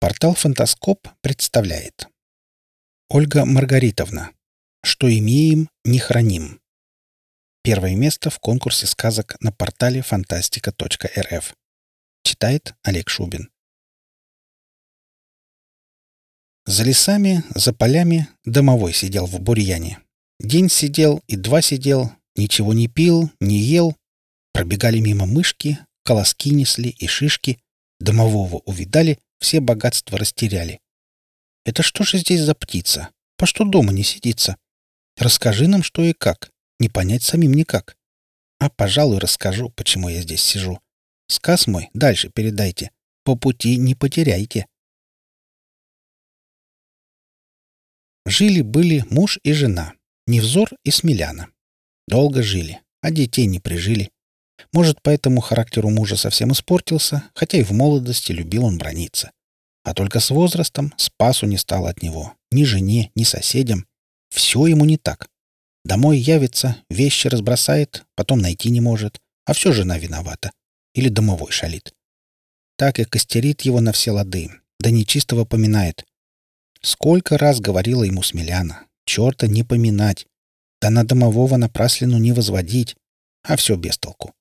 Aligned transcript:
Портал 0.00 0.34
«Фантаскоп» 0.34 1.08
представляет. 1.20 2.08
Ольга 3.10 3.44
Маргаритовна. 3.44 4.32
Что 4.82 5.14
имеем, 5.14 5.68
не 5.84 5.98
храним. 5.98 6.58
Первое 7.62 7.94
место 7.94 8.30
в 8.30 8.38
конкурсе 8.38 8.86
сказок 8.86 9.36
на 9.40 9.52
портале 9.52 10.00
фантастика.рф. 10.00 11.54
Читает 12.24 12.74
Олег 12.82 13.10
Шубин. 13.10 13.50
За 16.64 16.82
лесами, 16.82 17.44
за 17.54 17.74
полями 17.74 18.26
домовой 18.46 18.94
сидел 18.94 19.26
в 19.26 19.38
бурьяне. 19.38 19.98
День 20.38 20.70
сидел 20.70 21.22
и 21.26 21.36
два 21.36 21.60
сидел, 21.60 22.10
ничего 22.36 22.72
не 22.72 22.88
пил, 22.88 23.30
не 23.38 23.58
ел. 23.58 23.94
Пробегали 24.54 25.00
мимо 25.00 25.26
мышки, 25.26 25.78
колоски 26.04 26.54
несли 26.54 26.88
и 26.88 27.06
шишки. 27.06 27.60
Домового 27.98 28.62
увидали— 28.64 29.18
все 29.40 29.60
богатства 29.60 30.18
растеряли. 30.18 30.80
Это 31.64 31.82
что 31.82 32.04
же 32.04 32.18
здесь 32.18 32.42
за 32.42 32.54
птица? 32.54 33.10
По 33.36 33.46
что 33.46 33.64
дома 33.64 33.92
не 33.92 34.02
сидится? 34.02 34.56
Расскажи 35.16 35.66
нам, 35.66 35.82
что 35.82 36.02
и 36.02 36.12
как. 36.12 36.50
Не 36.78 36.88
понять 36.88 37.22
самим 37.22 37.52
никак. 37.52 37.96
А, 38.58 38.70
пожалуй, 38.70 39.18
расскажу, 39.18 39.70
почему 39.70 40.08
я 40.08 40.20
здесь 40.22 40.42
сижу. 40.42 40.80
Сказ 41.26 41.66
мой 41.66 41.90
дальше 41.94 42.30
передайте. 42.30 42.90
По 43.24 43.36
пути 43.36 43.76
не 43.76 43.94
потеряйте. 43.94 44.66
Жили-были 48.26 49.04
муж 49.10 49.38
и 49.42 49.52
жена, 49.52 49.94
Невзор 50.26 50.70
и 50.84 50.90
Смеляна. 50.90 51.50
Долго 52.06 52.42
жили, 52.42 52.80
а 53.00 53.10
детей 53.10 53.46
не 53.46 53.60
прижили. 53.60 54.10
Может, 54.72 54.98
поэтому 55.02 55.40
характер 55.40 55.86
у 55.86 55.90
мужа 55.90 56.16
совсем 56.16 56.52
испортился, 56.52 57.24
хотя 57.34 57.58
и 57.58 57.62
в 57.62 57.72
молодости 57.72 58.32
любил 58.32 58.64
он 58.64 58.78
брониться. 58.78 59.30
А 59.82 59.94
только 59.94 60.20
с 60.20 60.30
возрастом 60.30 60.92
спасу 60.96 61.46
не 61.46 61.56
стало 61.56 61.90
от 61.90 62.02
него. 62.02 62.34
Ни 62.50 62.64
жене, 62.64 63.10
ни 63.14 63.24
соседям. 63.24 63.86
Все 64.30 64.66
ему 64.66 64.84
не 64.84 64.96
так. 64.96 65.28
Домой 65.84 66.18
явится, 66.18 66.76
вещи 66.90 67.28
разбросает, 67.28 68.04
потом 68.14 68.40
найти 68.40 68.70
не 68.70 68.80
может. 68.80 69.18
А 69.46 69.52
все 69.52 69.72
жена 69.72 69.98
виновата. 69.98 70.52
Или 70.94 71.08
домовой 71.08 71.50
шалит. 71.50 71.92
Так 72.76 72.98
и 72.98 73.04
костерит 73.04 73.62
его 73.62 73.80
на 73.80 73.92
все 73.92 74.10
лады, 74.10 74.50
да 74.78 74.90
нечистого 74.90 75.44
поминает. 75.44 76.04
Сколько 76.82 77.36
раз 77.36 77.60
говорила 77.60 78.02
ему 78.04 78.22
Смеляна, 78.22 78.86
черта 79.04 79.46
не 79.46 79.62
поминать, 79.62 80.26
да 80.80 80.90
на 80.90 81.04
домового 81.04 81.56
напраслину 81.56 82.18
не 82.18 82.32
возводить, 82.32 82.96
а 83.42 83.56
все 83.56 83.76
без 83.76 83.98
толку. 83.98 84.32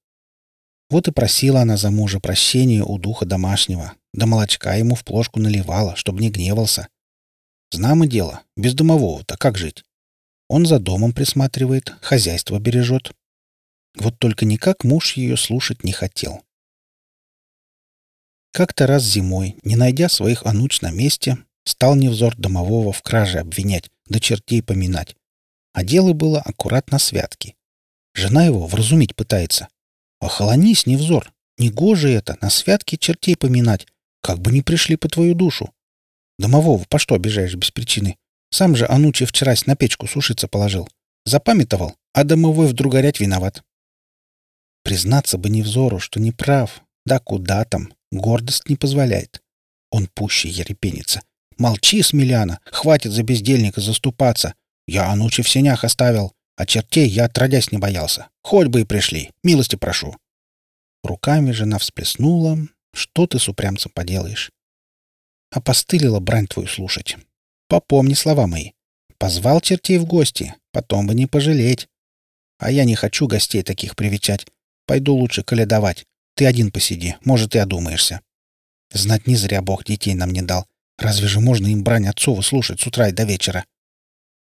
Вот 0.90 1.08
и 1.08 1.12
просила 1.12 1.62
она 1.62 1.78
за 1.78 1.92
мужа 1.92 2.20
прощения 2.20 2.84
у 2.84 2.98
духа 2.98 3.26
домашнего, 3.26 3.94
да 4.14 4.26
молочка 4.26 4.76
ему 4.76 4.96
в 4.96 5.04
плошку 5.04 5.40
наливала, 5.40 5.96
чтобы 5.96 6.22
не 6.22 6.32
гневался. 6.32 6.88
Знамо 7.72 8.08
дело, 8.08 8.42
без 8.58 8.74
домового-то 8.74 9.38
как 9.38 9.58
жить? 9.58 9.84
Он 10.48 10.66
за 10.66 10.80
домом 10.80 11.14
присматривает, 11.14 11.94
хозяйство 12.02 12.58
бережет. 12.60 13.12
Вот 13.96 14.18
только 14.18 14.46
никак 14.46 14.84
муж 14.84 15.16
ее 15.16 15.38
слушать 15.38 15.84
не 15.84 15.92
хотел. 15.92 16.42
Как-то 18.52 18.88
раз 18.88 19.04
зимой, 19.04 19.58
не 19.64 19.76
найдя 19.76 20.10
своих 20.10 20.44
ануч 20.44 20.82
на 20.82 20.90
месте, 20.90 21.38
стал 21.66 21.96
невзор 21.96 22.36
домового 22.36 22.92
в 22.92 23.04
краже 23.04 23.40
обвинять, 23.40 23.92
да 24.08 24.20
чертей 24.20 24.64
поминать. 24.64 25.16
А 25.74 25.84
дело 25.84 26.14
было 26.14 26.42
аккуратно 26.42 26.98
святки. 26.98 27.56
Жена 28.16 28.46
его 28.46 28.66
вразумить 28.66 29.16
пытается, 29.16 29.68
Охолонись, 30.20 30.86
невзор. 30.86 31.32
Негоже 31.58 32.10
это, 32.12 32.38
на 32.42 32.50
святке 32.50 32.98
чертей 32.98 33.36
поминать. 33.36 33.88
Как 34.22 34.40
бы 34.40 34.52
не 34.52 34.62
пришли 34.62 34.96
по 34.96 35.08
твою 35.10 35.34
душу. 35.34 35.74
Домового 36.38 36.84
по 36.90 37.00
что 37.00 37.16
обижаешь 37.16 37.56
без 37.56 37.72
причины? 37.72 38.18
Сам 38.52 38.76
же 38.76 38.86
Анучи 38.88 39.26
вчерась 39.26 39.66
на 39.66 39.76
печку 39.76 40.08
сушиться 40.08 40.48
положил. 40.48 40.90
Запамятовал, 41.26 41.96
а 42.14 42.24
домовой 42.24 42.68
вдруг 42.68 42.94
горять 42.94 43.20
виноват. 43.20 43.64
Признаться 44.84 45.38
бы 45.38 45.50
невзору, 45.50 46.00
что 46.00 46.20
не 46.20 46.32
прав. 46.32 46.82
Да 47.06 47.20
куда 47.20 47.66
там, 47.66 47.94
гордость 48.12 48.70
не 48.70 48.76
позволяет. 48.76 49.42
Он 49.92 50.08
пуще 50.08 50.50
ерепенится. 50.50 51.22
Молчи, 51.58 52.02
Смеляна, 52.02 52.60
хватит 52.66 53.12
за 53.12 53.24
бездельника 53.24 53.82
заступаться. 53.82 54.54
Я 54.88 55.10
Анучи 55.10 55.44
в 55.44 55.50
сенях 55.50 55.84
оставил. 55.84 56.34
А 56.60 56.66
чертей 56.66 57.08
я 57.08 57.24
отродясь 57.24 57.72
не 57.72 57.78
боялся. 57.78 58.28
Хоть 58.44 58.68
бы 58.68 58.82
и 58.82 58.84
пришли. 58.84 59.32
Милости 59.44 59.78
прошу. 59.78 60.18
Руками 61.06 61.52
жена 61.52 61.78
всплеснула. 61.78 62.60
Что 62.94 63.28
ты 63.28 63.40
с 63.40 63.48
упрямцем 63.48 63.94
поделаешь? 63.96 64.52
Опостылила 65.52 66.20
брань 66.20 66.48
твою 66.48 66.68
слушать. 66.68 67.16
Попомни 67.70 68.14
слова 68.14 68.46
мои. 68.46 68.72
Позвал 69.18 69.62
чертей 69.62 70.00
в 70.00 70.06
гости, 70.06 70.54
потом 70.74 71.08
бы 71.08 71.14
не 71.14 71.28
пожалеть. 71.28 71.88
А 72.58 72.70
я 72.70 72.84
не 72.84 72.96
хочу 72.96 73.28
гостей 73.28 73.64
таких 73.64 73.96
привечать. 73.96 74.46
Пойду 74.86 75.16
лучше 75.16 75.44
каледовать. 75.44 76.04
Ты 76.36 76.46
один 76.46 76.72
посиди, 76.72 77.16
может, 77.24 77.56
и 77.56 77.60
одумаешься. 77.60 78.20
Знать 78.92 79.28
не 79.28 79.38
зря 79.38 79.62
Бог 79.62 79.86
детей 79.86 80.14
нам 80.14 80.32
не 80.32 80.42
дал. 80.42 80.68
Разве 80.98 81.30
же 81.30 81.40
можно 81.40 81.68
им 81.68 81.86
брань 81.86 82.10
отцова 82.10 82.42
слушать 82.42 82.82
с 82.82 82.88
утра 82.88 83.08
и 83.08 83.14
до 83.14 83.24
вечера? 83.24 83.64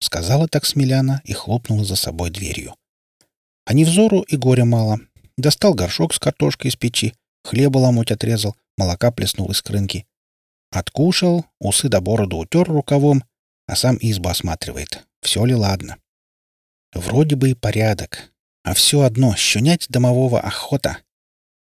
Сказала 0.03 0.49
так 0.49 0.65
Смеляна 0.65 1.21
и 1.23 1.31
хлопнула 1.31 1.85
за 1.85 1.95
собой 1.95 2.29
дверью. 2.29 2.75
А 3.63 3.73
невзору 3.73 4.19
и 4.19 4.35
горя 4.35 4.65
мало. 4.65 4.99
Достал 5.37 5.73
горшок 5.73 6.13
с 6.13 6.19
картошкой 6.19 6.71
из 6.71 6.75
печи, 6.75 7.13
хлеба 7.45 7.77
ломоть 7.77 8.11
отрезал, 8.11 8.57
молока 8.77 9.11
плеснул 9.11 9.49
из 9.51 9.61
крынки. 9.61 10.05
Откушал, 10.71 11.45
усы 11.57 11.87
до 11.87 12.01
бороду 12.01 12.35
утер 12.35 12.67
рукавом, 12.67 13.23
а 13.65 13.77
сам 13.77 13.97
избу 14.01 14.27
осматривает. 14.27 15.07
Все 15.21 15.45
ли 15.45 15.55
ладно? 15.55 15.95
Вроде 16.93 17.37
бы 17.37 17.51
и 17.51 17.55
порядок. 17.55 18.33
А 18.65 18.73
все 18.73 19.03
одно 19.03 19.37
щунять 19.37 19.87
домового 19.87 20.41
охота. 20.41 20.97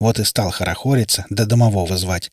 Вот 0.01 0.19
и 0.19 0.25
стал 0.25 0.51
хорохориться, 0.51 1.25
да 1.29 1.45
домового 1.45 1.95
звать. 1.95 2.29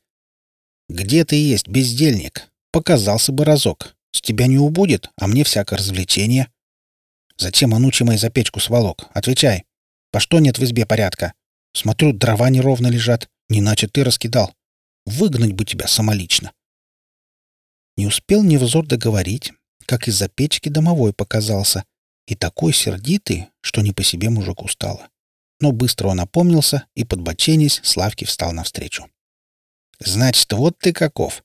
«Где 0.88 1.25
ты 1.25 1.37
есть, 1.37 1.69
бездельник? 1.69 2.50
Показался 2.72 3.31
бы 3.31 3.44
разок. 3.44 3.94
С 4.12 4.21
тебя 4.21 4.47
не 4.47 4.59
убудет, 4.59 5.10
а 5.16 5.26
мне 5.26 5.44
всякое 5.44 5.76
развлечение. 5.76 6.50
Зачем 7.37 7.75
анучи 7.75 8.03
мои 8.03 8.16
за 8.16 8.31
печку 8.31 8.60
сволок? 8.60 9.09
Отвечай. 9.15 9.65
По 10.10 10.21
что 10.21 10.41
нет 10.41 10.59
в 10.59 10.65
избе 10.65 10.87
порядка? 10.87 11.34
Смотрю, 11.72 12.12
дрова 12.12 12.50
неровно 12.50 12.88
лежат, 12.88 13.28
не 13.49 13.60
иначе 13.60 13.87
ты 13.87 14.04
раскидал. 14.04 14.54
Выгнать 15.06 15.53
бы 15.53 15.65
тебя 15.65 15.87
самолично. 15.87 16.53
Не 17.97 18.06
успел 18.06 18.43
невзор 18.43 18.87
договорить, 18.87 19.53
как 19.87 20.09
из-за 20.09 20.28
печки 20.28 20.69
домовой 20.69 21.12
показался, 21.12 21.84
и 22.26 22.34
такой 22.34 22.72
сердитый, 22.72 23.49
что 23.60 23.81
не 23.81 23.93
по 23.93 24.03
себе 24.03 24.31
мужику 24.31 24.69
стало. 24.69 25.09
Но 25.60 25.72
быстро 25.72 26.09
он 26.09 26.20
опомнился 26.20 26.87
и, 26.94 27.04
подбоченясь, 27.04 27.81
Славки 27.82 28.25
встал 28.25 28.53
навстречу. 28.53 29.06
«Значит, 29.99 30.50
вот 30.53 30.78
ты 30.78 30.93
каков. 30.93 31.44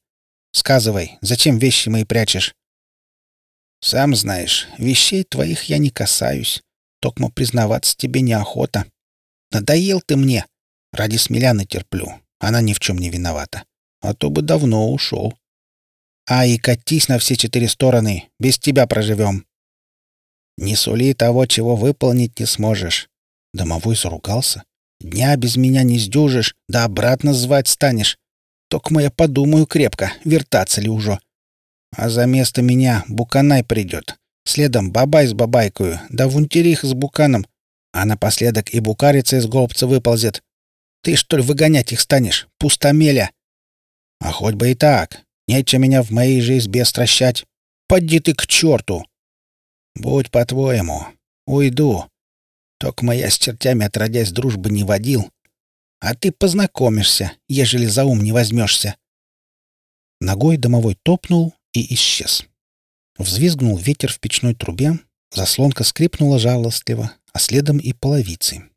Сказывай, 0.56 1.18
зачем 1.20 1.58
вещи 1.58 1.90
мои 1.90 2.06
прячешь? 2.06 2.56
Сам 3.82 4.16
знаешь, 4.16 4.70
вещей 4.78 5.26
твоих 5.26 5.64
я 5.64 5.80
не 5.80 5.90
касаюсь. 5.90 6.64
Токмо 7.02 7.30
признаваться 7.30 7.98
тебе 7.98 8.22
неохота. 8.22 8.86
Надоел 9.52 10.00
ты 10.00 10.16
мне. 10.16 10.46
Ради 10.94 11.18
Смеляны 11.18 11.66
терплю. 11.66 12.08
Она 12.40 12.62
ни 12.62 12.72
в 12.72 12.80
чем 12.80 12.98
не 12.98 13.10
виновата. 13.10 13.66
А 14.00 14.14
то 14.14 14.30
бы 14.30 14.42
давно 14.42 14.94
ушел. 14.94 15.38
А 16.26 16.46
и 16.46 16.58
катись 16.58 17.10
на 17.10 17.20
все 17.20 17.36
четыре 17.36 17.68
стороны. 17.68 18.30
Без 18.40 18.58
тебя 18.58 18.88
проживем. 18.88 19.46
Не 20.58 20.78
сули 20.78 21.14
того, 21.14 21.48
чего 21.48 21.76
выполнить 21.76 22.40
не 22.40 22.46
сможешь. 22.46 23.10
Домовой 23.54 23.98
заругался. 23.98 24.64
Дня 25.02 25.36
без 25.36 25.58
меня 25.58 25.84
не 25.84 26.00
сдюжишь, 26.00 26.56
да 26.70 26.86
обратно 26.86 27.34
звать 27.34 27.68
станешь. 27.68 28.18
Только 28.70 29.00
я 29.00 29.12
подумаю 29.12 29.66
крепко, 29.66 30.14
вертаться 30.24 30.82
ли 30.82 30.90
уже. 30.90 31.20
А 31.96 32.10
за 32.10 32.26
место 32.26 32.62
меня 32.62 33.04
Буканай 33.08 33.64
придет. 33.64 34.18
Следом 34.46 34.92
Бабай 34.92 35.28
с 35.28 35.34
Бабайкою, 35.34 36.00
да 36.10 36.28
Вунтерих 36.28 36.84
с 36.84 36.94
Буканом. 36.94 37.46
А 37.94 38.06
напоследок 38.06 38.74
и 38.74 38.80
Букарица 38.80 39.38
из 39.38 39.48
голубца 39.48 39.88
выползет. 39.88 40.44
Ты, 41.06 41.16
что 41.16 41.38
ли, 41.38 41.44
выгонять 41.44 41.94
их 41.94 42.00
станешь? 42.00 42.48
Пустомеля!» 42.58 43.32
«А 44.20 44.32
хоть 44.32 44.56
бы 44.56 44.72
и 44.72 44.76
так. 44.76 45.22
Нечего 45.48 45.80
меня 45.80 46.02
в 46.02 46.10
моей 46.10 46.42
же 46.42 46.58
избе 46.58 46.84
стращать. 46.84 47.46
Поди 47.88 48.20
ты 48.20 48.34
к 48.34 48.48
черту!» 48.48 49.06
«Будь 49.96 50.32
по-твоему. 50.32 51.06
Уйду. 51.46 52.06
Только 52.80 53.06
моя 53.06 53.30
с 53.30 53.38
чертями 53.38 53.86
отродясь 53.86 54.32
дружбы 54.32 54.72
не 54.72 54.84
водил. 54.84 55.30
А 56.00 56.14
ты 56.16 56.32
познакомишься, 56.32 57.34
ежели 57.48 57.86
за 57.86 58.06
ум 58.06 58.22
не 58.22 58.32
возьмешься. 58.32 58.96
Ногой 60.20 60.58
домовой 60.58 60.96
топнул 60.96 61.56
и 61.74 61.94
исчез. 61.94 62.46
Взвизгнул 63.18 63.78
ветер 63.78 64.12
в 64.12 64.20
печной 64.20 64.56
трубе, 64.56 65.00
заслонка 65.32 65.84
скрипнула 65.84 66.40
жалостливо, 66.40 67.12
а 67.34 67.40
следом 67.40 67.78
и 67.78 67.94
половицы. 67.94 68.70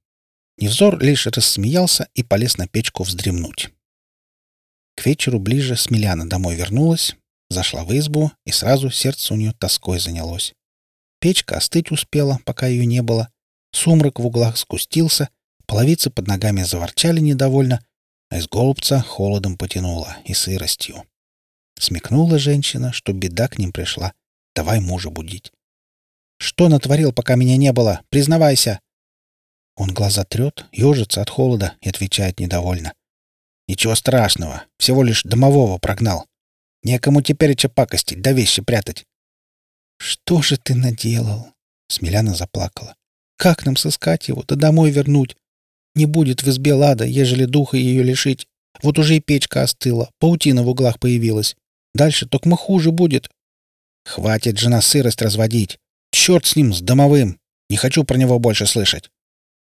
Невзор 0.59 1.01
лишь 1.01 1.27
рассмеялся 1.27 2.09
и 2.15 2.23
полез 2.23 2.57
на 2.57 2.67
печку 2.67 3.05
вздремнуть. 3.05 3.71
К 4.97 5.07
вечеру 5.07 5.39
ближе 5.39 5.77
Смеляна 5.77 6.29
домой 6.29 6.57
вернулась, 6.57 7.15
зашла 7.49 7.85
в 7.85 7.97
избу, 7.97 8.33
и 8.45 8.51
сразу 8.51 8.91
сердце 8.91 9.35
у 9.35 9.37
нее 9.37 9.53
тоской 9.53 10.01
занялось. 10.01 10.55
Печка 11.21 11.57
остыть 11.57 11.91
успела, 11.91 12.41
пока 12.45 12.67
ее 12.67 12.87
не 12.87 13.03
было. 13.03 13.31
Сумрак 13.73 14.19
в 14.19 14.27
углах 14.27 14.57
скустился, 14.57 15.31
половицы 15.69 16.11
под 16.11 16.27
ногами 16.27 16.63
заворчали 16.63 17.21
недовольно, 17.21 17.85
а 18.31 18.39
из 18.39 18.49
голубца 18.49 19.01
холодом 19.01 19.57
потянуло 19.57 20.17
и 20.25 20.35
сыростью. 20.35 21.05
Смекнула 21.79 22.39
женщина, 22.39 22.93
что 22.93 23.13
беда 23.13 23.47
к 23.47 23.59
ним 23.59 23.71
пришла. 23.71 24.13
Давай 24.57 24.81
мужа 24.81 25.11
будить. 25.11 25.53
«Что 26.39 26.69
натворил, 26.69 27.13
пока 27.13 27.37
меня 27.37 27.57
не 27.57 27.73
было? 27.73 28.03
Признавайся!» 28.11 28.81
Он 29.77 29.93
глаза 29.93 30.25
трет, 30.25 30.67
ежится 30.73 31.23
от 31.23 31.31
холода 31.31 31.75
и 31.81 31.89
отвечает 31.89 32.41
недовольно. 32.41 32.95
«Ничего 33.69 33.95
страшного. 33.95 34.65
Всего 34.79 35.03
лишь 35.03 35.23
домового 35.23 35.79
прогнал. 35.79 36.27
Некому 36.83 37.23
теперь 37.23 37.57
пакостить, 37.69 38.23
да 38.23 38.33
вещи 38.33 38.63
прятать». 38.63 39.05
«Что 39.99 40.43
же 40.43 40.57
ты 40.57 40.75
наделал?» 40.75 41.53
Смеляна 41.89 42.35
заплакала. 42.35 42.97
«Как 43.37 43.67
нам 43.67 43.77
сыскать 43.77 44.29
его, 44.29 44.43
да 44.45 44.57
домой 44.57 44.91
вернуть? 44.91 45.37
Не 45.99 46.07
будет 46.07 46.45
в 46.45 46.49
избе 46.49 46.75
лада, 46.75 47.05
ежели 47.05 47.45
духа 47.45 47.77
ее 47.77 48.05
лишить. 48.05 48.47
Вот 48.85 49.01
уже 49.01 49.17
и 49.17 49.21
печка 49.21 49.65
остыла, 49.65 50.13
паутина 50.21 50.63
в 50.63 50.69
углах 50.69 51.01
появилась. 51.01 51.57
Дальше 51.93 52.25
только 52.27 52.55
хуже 52.55 52.93
будет. 52.93 53.29
Хватит 54.05 54.61
же 54.61 54.69
на 54.69 54.81
сырость 54.81 55.23
разводить. 55.23 55.81
Черт 56.13 56.47
с 56.47 56.55
ним, 56.55 56.73
с 56.73 56.83
домовым. 56.83 57.41
Не 57.69 57.77
хочу 57.77 58.05
про 58.05 58.17
него 58.17 58.39
больше 58.39 58.65
слышать. 58.67 59.11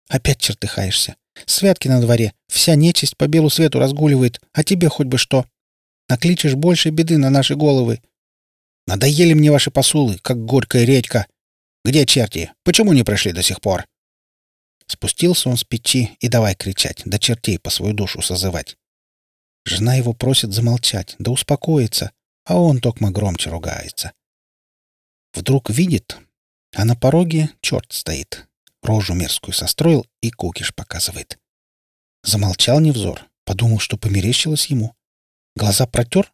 Опять 0.08 0.38
чертыхаешься. 0.38 1.16
Святки 1.46 1.88
на 1.88 2.00
дворе. 2.00 2.32
Вся 2.46 2.76
нечисть 2.76 3.16
по 3.16 3.26
белу 3.26 3.50
свету 3.50 3.80
разгуливает, 3.80 4.40
а 4.52 4.62
тебе 4.62 4.88
хоть 4.88 5.08
бы 5.08 5.18
что. 5.18 5.46
Накличешь 6.08 6.54
больше 6.54 6.90
беды 6.90 7.18
на 7.18 7.30
наши 7.30 7.56
головы. 7.56 8.02
Надоели 8.86 9.32
мне 9.32 9.50
ваши 9.50 9.72
посулы, 9.72 10.18
как 10.22 10.44
горькая 10.44 10.84
редька. 10.84 11.26
Где 11.84 12.06
черти? 12.06 12.52
Почему 12.62 12.92
не 12.92 13.02
пришли 13.02 13.32
до 13.32 13.42
сих 13.42 13.60
пор? 13.60 13.84
Спустился 14.90 15.48
он 15.48 15.56
с 15.56 15.62
печи 15.62 16.16
и 16.18 16.26
давай 16.26 16.56
кричать, 16.56 17.02
до 17.04 17.20
чертей 17.20 17.60
по 17.60 17.70
свою 17.70 17.94
душу 17.94 18.22
созывать. 18.22 18.76
Жена 19.64 19.94
его 19.94 20.14
просит 20.14 20.52
замолчать, 20.52 21.14
да 21.20 21.30
успокоиться, 21.30 22.10
а 22.44 22.58
он 22.58 22.80
токмо 22.80 23.12
громче 23.12 23.50
ругается. 23.50 24.12
Вдруг 25.32 25.70
видит, 25.70 26.18
а 26.74 26.84
на 26.84 26.96
пороге 26.96 27.50
черт 27.60 27.92
стоит, 27.92 28.48
рожу 28.82 29.14
мерзкую 29.14 29.54
состроил 29.54 30.08
и 30.22 30.32
кукиш 30.32 30.74
показывает. 30.74 31.38
Замолчал 32.24 32.80
невзор, 32.80 33.24
подумал, 33.44 33.78
что 33.78 33.96
померещилось 33.96 34.66
ему. 34.66 34.96
Глаза 35.54 35.86
протер, 35.86 36.32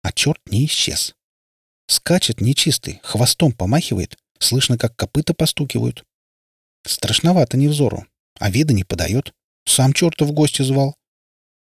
а 0.00 0.12
черт 0.12 0.40
не 0.46 0.64
исчез. 0.64 1.14
Скачет 1.88 2.40
нечистый, 2.40 3.00
хвостом 3.02 3.52
помахивает, 3.52 4.16
слышно, 4.38 4.78
как 4.78 4.96
копыта 4.96 5.34
постукивают. 5.34 6.06
Страшновато 6.88 7.58
невзору, 7.58 8.06
а 8.40 8.50
вида 8.50 8.72
не 8.72 8.82
подает. 8.82 9.34
Сам 9.66 9.92
черта 9.92 10.24
в 10.24 10.32
гости 10.32 10.62
звал. 10.62 10.94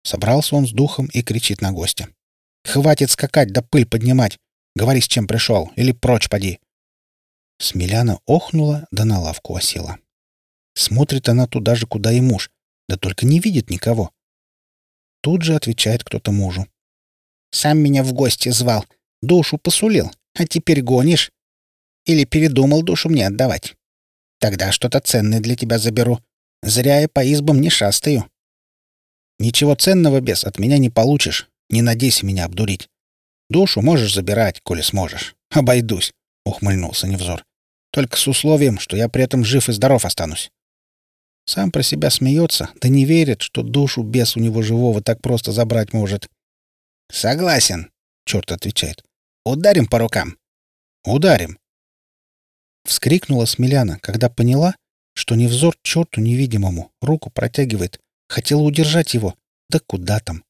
Собрался 0.04 0.56
он 0.56 0.68
с 0.68 0.72
духом 0.72 1.08
и 1.08 1.24
кричит 1.24 1.62
на 1.62 1.72
гостя. 1.72 2.10
«Хватит 2.64 3.10
скакать 3.10 3.52
да 3.52 3.64
пыль 3.64 3.88
поднимать! 3.88 4.38
Говори, 4.76 5.02
с 5.02 5.08
чем 5.08 5.26
пришел, 5.26 5.72
или 5.76 5.94
прочь 5.94 6.30
поди!» 6.30 6.60
Смеляна 7.58 8.20
охнула, 8.28 8.86
да 8.92 9.04
на 9.04 9.20
лавку 9.20 9.56
осела. 9.56 9.98
Смотрит 10.76 11.28
она 11.28 11.48
туда 11.48 11.74
же, 11.74 11.88
куда 11.88 12.14
и 12.14 12.22
муж, 12.22 12.52
да 12.88 12.96
только 12.96 13.26
не 13.26 13.40
видит 13.40 13.72
никого. 13.72 14.12
Тут 15.22 15.42
же 15.42 15.56
отвечает 15.56 16.04
кто-то 16.04 16.32
мужу. 16.32 16.68
«Сам 17.50 17.80
меня 17.80 18.04
в 18.04 18.14
гости 18.14 18.50
звал, 18.50 18.86
душу 19.24 19.58
посулил, 19.58 20.12
а 20.36 20.46
теперь 20.46 20.84
гонишь? 20.84 21.32
Или 22.06 22.26
передумал 22.26 22.84
душу 22.84 23.10
мне 23.10 23.26
отдавать? 23.26 23.76
Тогда 24.40 24.72
что-то 24.72 25.00
ценное 25.00 25.40
для 25.40 25.56
тебя 25.56 25.80
заберу. 25.80 26.20
Зря 26.64 27.00
я 27.00 27.10
по 27.10 27.22
избам 27.32 27.62
не 27.62 27.70
шастаю». 27.70 28.30
Ничего 29.40 29.76
ценного, 29.76 30.22
без 30.22 30.44
от 30.44 30.60
меня 30.60 30.78
не 30.78 30.90
получишь. 30.90 31.50
Не 31.70 31.82
надейся 31.82 32.26
меня 32.26 32.46
обдурить. 32.46 32.90
Душу 33.50 33.82
можешь 33.82 34.14
забирать, 34.14 34.62
коли 34.64 34.82
сможешь. 34.82 35.36
Обойдусь,— 35.52 36.14
ухмыльнулся 36.46 37.08
Невзор. 37.08 37.44
Только 37.92 38.18
с 38.18 38.28
условием, 38.28 38.80
что 38.80 38.98
я 38.98 39.10
при 39.10 39.24
этом 39.24 39.44
жив 39.44 39.70
и 39.70 39.74
здоров 39.74 40.06
останусь. 40.06 40.52
Сам 41.46 41.72
про 41.72 41.84
себя 41.84 42.10
смеется, 42.10 42.70
да 42.82 42.90
не 42.90 43.06
верит, 43.06 43.42
что 43.42 43.62
душу 43.62 44.04
без 44.04 44.36
у 44.36 44.40
него 44.40 44.62
живого 44.62 45.02
так 45.02 45.22
просто 45.22 45.52
забрать 45.52 45.94
может. 45.94 46.28
«Согласен»,— 47.12 47.92
черт 48.26 48.52
отвечает. 48.52 49.04
«Ударим 49.46 49.86
по 49.86 50.00
рукам». 50.00 50.38
«Ударим». 51.06 51.60
Вскрикнула 52.86 53.46
Смеляна, 53.46 54.00
когда 54.00 54.30
поняла, 54.30 54.76
что 55.14 55.36
Невзор 55.36 55.76
черту 55.82 56.22
невидимому 56.22 56.92
руку 57.02 57.30
протягивает, 57.30 58.00
Хотела 58.28 58.62
удержать 58.62 59.14
его. 59.14 59.36
Да 59.70 59.80
куда 59.80 60.20
там? 60.20 60.44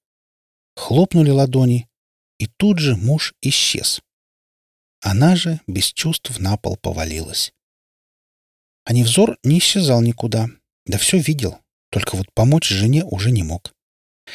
Хлопнули 0.75 1.29
ладони, 1.29 1.87
и 2.37 2.47
тут 2.47 2.79
же 2.79 2.95
муж 2.95 3.33
исчез. 3.41 4.01
Она 5.01 5.35
же 5.35 5.61
без 5.67 5.93
чувств 5.93 6.39
на 6.39 6.57
пол 6.57 6.77
повалилась. 6.77 7.53
А 8.85 8.93
Невзор 8.93 9.37
не 9.43 9.59
исчезал 9.59 10.01
никуда. 10.01 10.47
Да 10.85 10.97
все 10.97 11.17
видел. 11.17 11.59
Только 11.91 12.15
вот 12.15 12.31
помочь 12.33 12.67
жене 12.67 13.03
уже 13.03 13.31
не 13.31 13.43
мог. 13.43 13.73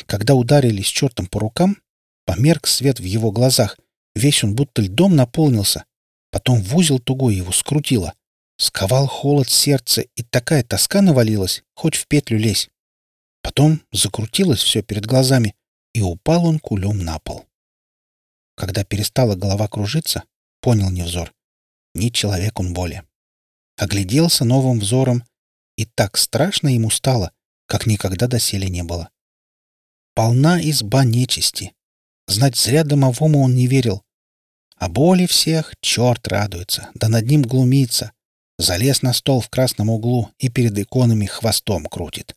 Когда 0.07 0.35
ударили 0.35 0.83
с 0.83 0.87
чертом 0.87 1.27
по 1.27 1.41
рукам, 1.41 1.77
померк 2.25 2.67
свет 2.67 3.01
в 3.01 3.05
его 3.05 3.33
глазах. 3.33 3.79
Весь 4.15 4.43
он 4.45 4.55
будто 4.55 4.83
льдом 4.83 5.15
наполнился. 5.15 5.85
Потом 6.31 6.63
в 6.63 6.77
узел 6.77 6.99
тугой 6.99 7.35
его 7.35 7.53
скрутило. 7.53 8.15
Сковал 8.57 9.07
холод 9.07 9.49
сердца, 9.49 10.03
и 10.03 10.23
такая 10.23 10.63
тоска 10.63 11.01
навалилась, 11.01 11.63
хоть 11.75 11.97
в 11.97 12.07
петлю 12.07 12.39
лезь. 12.39 12.69
Потом 13.43 13.83
закрутилось 13.91 14.63
все 14.63 14.83
перед 14.83 15.07
глазами, 15.07 15.55
и 15.95 16.03
упал 16.03 16.47
он 16.47 16.59
кулем 16.59 16.99
на 16.99 17.19
пол. 17.19 17.47
Когда 18.55 18.85
перестала 18.85 19.35
голова 19.35 19.67
кружиться, 19.69 20.25
понял 20.61 20.91
невзор. 20.91 21.33
Не 21.95 22.13
человек 22.13 22.61
он 22.61 22.75
более. 22.75 23.07
Огляделся 23.77 24.45
новым 24.45 24.79
взором, 24.79 25.25
и 25.77 25.87
так 25.87 26.19
страшно 26.19 26.69
ему 26.69 26.91
стало, 26.91 27.33
как 27.67 27.87
никогда 27.87 28.27
доселе 28.27 28.69
не 28.69 28.83
было. 28.83 29.11
Полна 30.15 30.61
изба 30.61 31.05
нечисти. 31.05 31.73
Знать 32.27 32.57
зря 32.57 32.85
домовому 32.85 33.41
он 33.41 33.55
не 33.55 33.67
верил. 33.67 34.05
А 34.81 34.89
боли 34.89 35.27
всех 35.27 35.75
черт 35.83 36.27
радуется, 36.27 36.89
да 36.95 37.09
над 37.09 37.27
ним 37.27 37.43
глумится. 37.43 38.13
Залез 38.59 39.03
на 39.03 39.13
стол 39.13 39.43
в 39.43 39.51
красном 39.51 39.91
углу 39.91 40.31
и 40.39 40.49
перед 40.49 40.79
иконами 40.79 41.27
хвостом 41.27 41.85
крутит. 41.85 42.35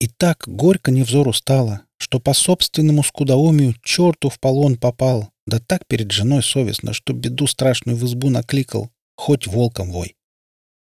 И 0.00 0.08
так 0.08 0.44
горько 0.46 0.90
невзору 0.90 1.34
стало, 1.34 1.82
что 1.98 2.18
по 2.18 2.32
собственному 2.32 3.02
скудоумию 3.02 3.74
черту 3.82 4.30
в 4.30 4.40
полон 4.40 4.78
попал, 4.78 5.30
да 5.46 5.58
так 5.60 5.86
перед 5.86 6.10
женой 6.10 6.42
совестно, 6.42 6.94
что 6.94 7.12
беду 7.12 7.46
страшную 7.46 7.96
в 7.98 8.06
избу 8.06 8.30
накликал, 8.30 8.90
хоть 9.14 9.46
волком 9.46 9.92
вой. 9.92 10.16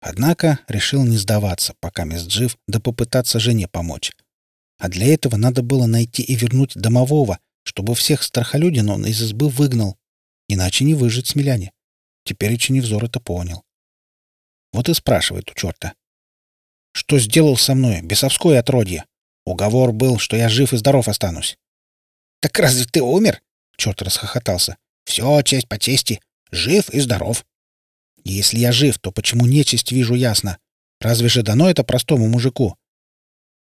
Однако 0.02 0.60
решил 0.68 1.04
не 1.04 1.18
сдаваться, 1.18 1.76
пока 1.80 2.04
мест 2.04 2.32
жив, 2.32 2.58
да 2.68 2.80
попытаться 2.80 3.40
жене 3.40 3.68
помочь. 3.68 4.12
А 4.80 4.90
для 4.90 5.14
этого 5.14 5.36
надо 5.36 5.62
было 5.62 5.86
найти 5.86 6.24
и 6.24 6.34
вернуть 6.34 6.74
домового, 6.74 7.38
чтобы 7.64 7.94
всех 7.94 8.24
страхолюдин 8.24 8.90
он 8.90 9.06
из 9.06 9.22
избы 9.22 9.50
выгнал. 9.50 9.98
Иначе 10.48 10.86
не 10.86 10.94
выжить 10.94 11.28
смеляне. 11.28 11.72
Теперь 12.24 12.54
и 12.54 12.74
Невзор 12.74 13.06
это 13.06 13.20
понял. 13.20 13.64
Вот 14.74 14.90
и 14.90 14.94
спрашивает 14.94 15.50
у 15.50 15.54
черта. 15.54 15.94
Что 16.94 17.20
сделал 17.20 17.58
со 17.58 17.76
мной, 17.76 18.02
бесовское 18.02 18.60
отродье? 18.60 19.06
Уговор 19.46 19.94
был, 19.94 20.20
что 20.20 20.36
я 20.36 20.50
жив 20.50 20.74
и 20.74 20.78
здоров 20.78 21.08
останусь. 21.08 21.58
Так 22.42 22.58
разве 22.60 22.86
ты 22.86 23.02
умер? 23.02 23.42
Черт 23.78 24.02
расхохотался. 24.02 24.78
Все, 25.06 25.42
честь 25.42 25.70
по 25.70 25.80
чести. 25.80 26.22
Жив 26.52 26.90
и 26.90 27.00
здоров. 27.00 27.46
Если 28.24 28.60
я 28.60 28.72
жив, 28.72 29.00
то 29.00 29.12
почему 29.12 29.46
нечисть 29.46 29.92
вижу 29.92 30.16
ясно? 30.16 30.58
Разве 31.00 31.30
же 31.30 31.44
дано 31.44 31.70
это 31.70 31.84
простому 31.84 32.28
мужику? 32.28 32.78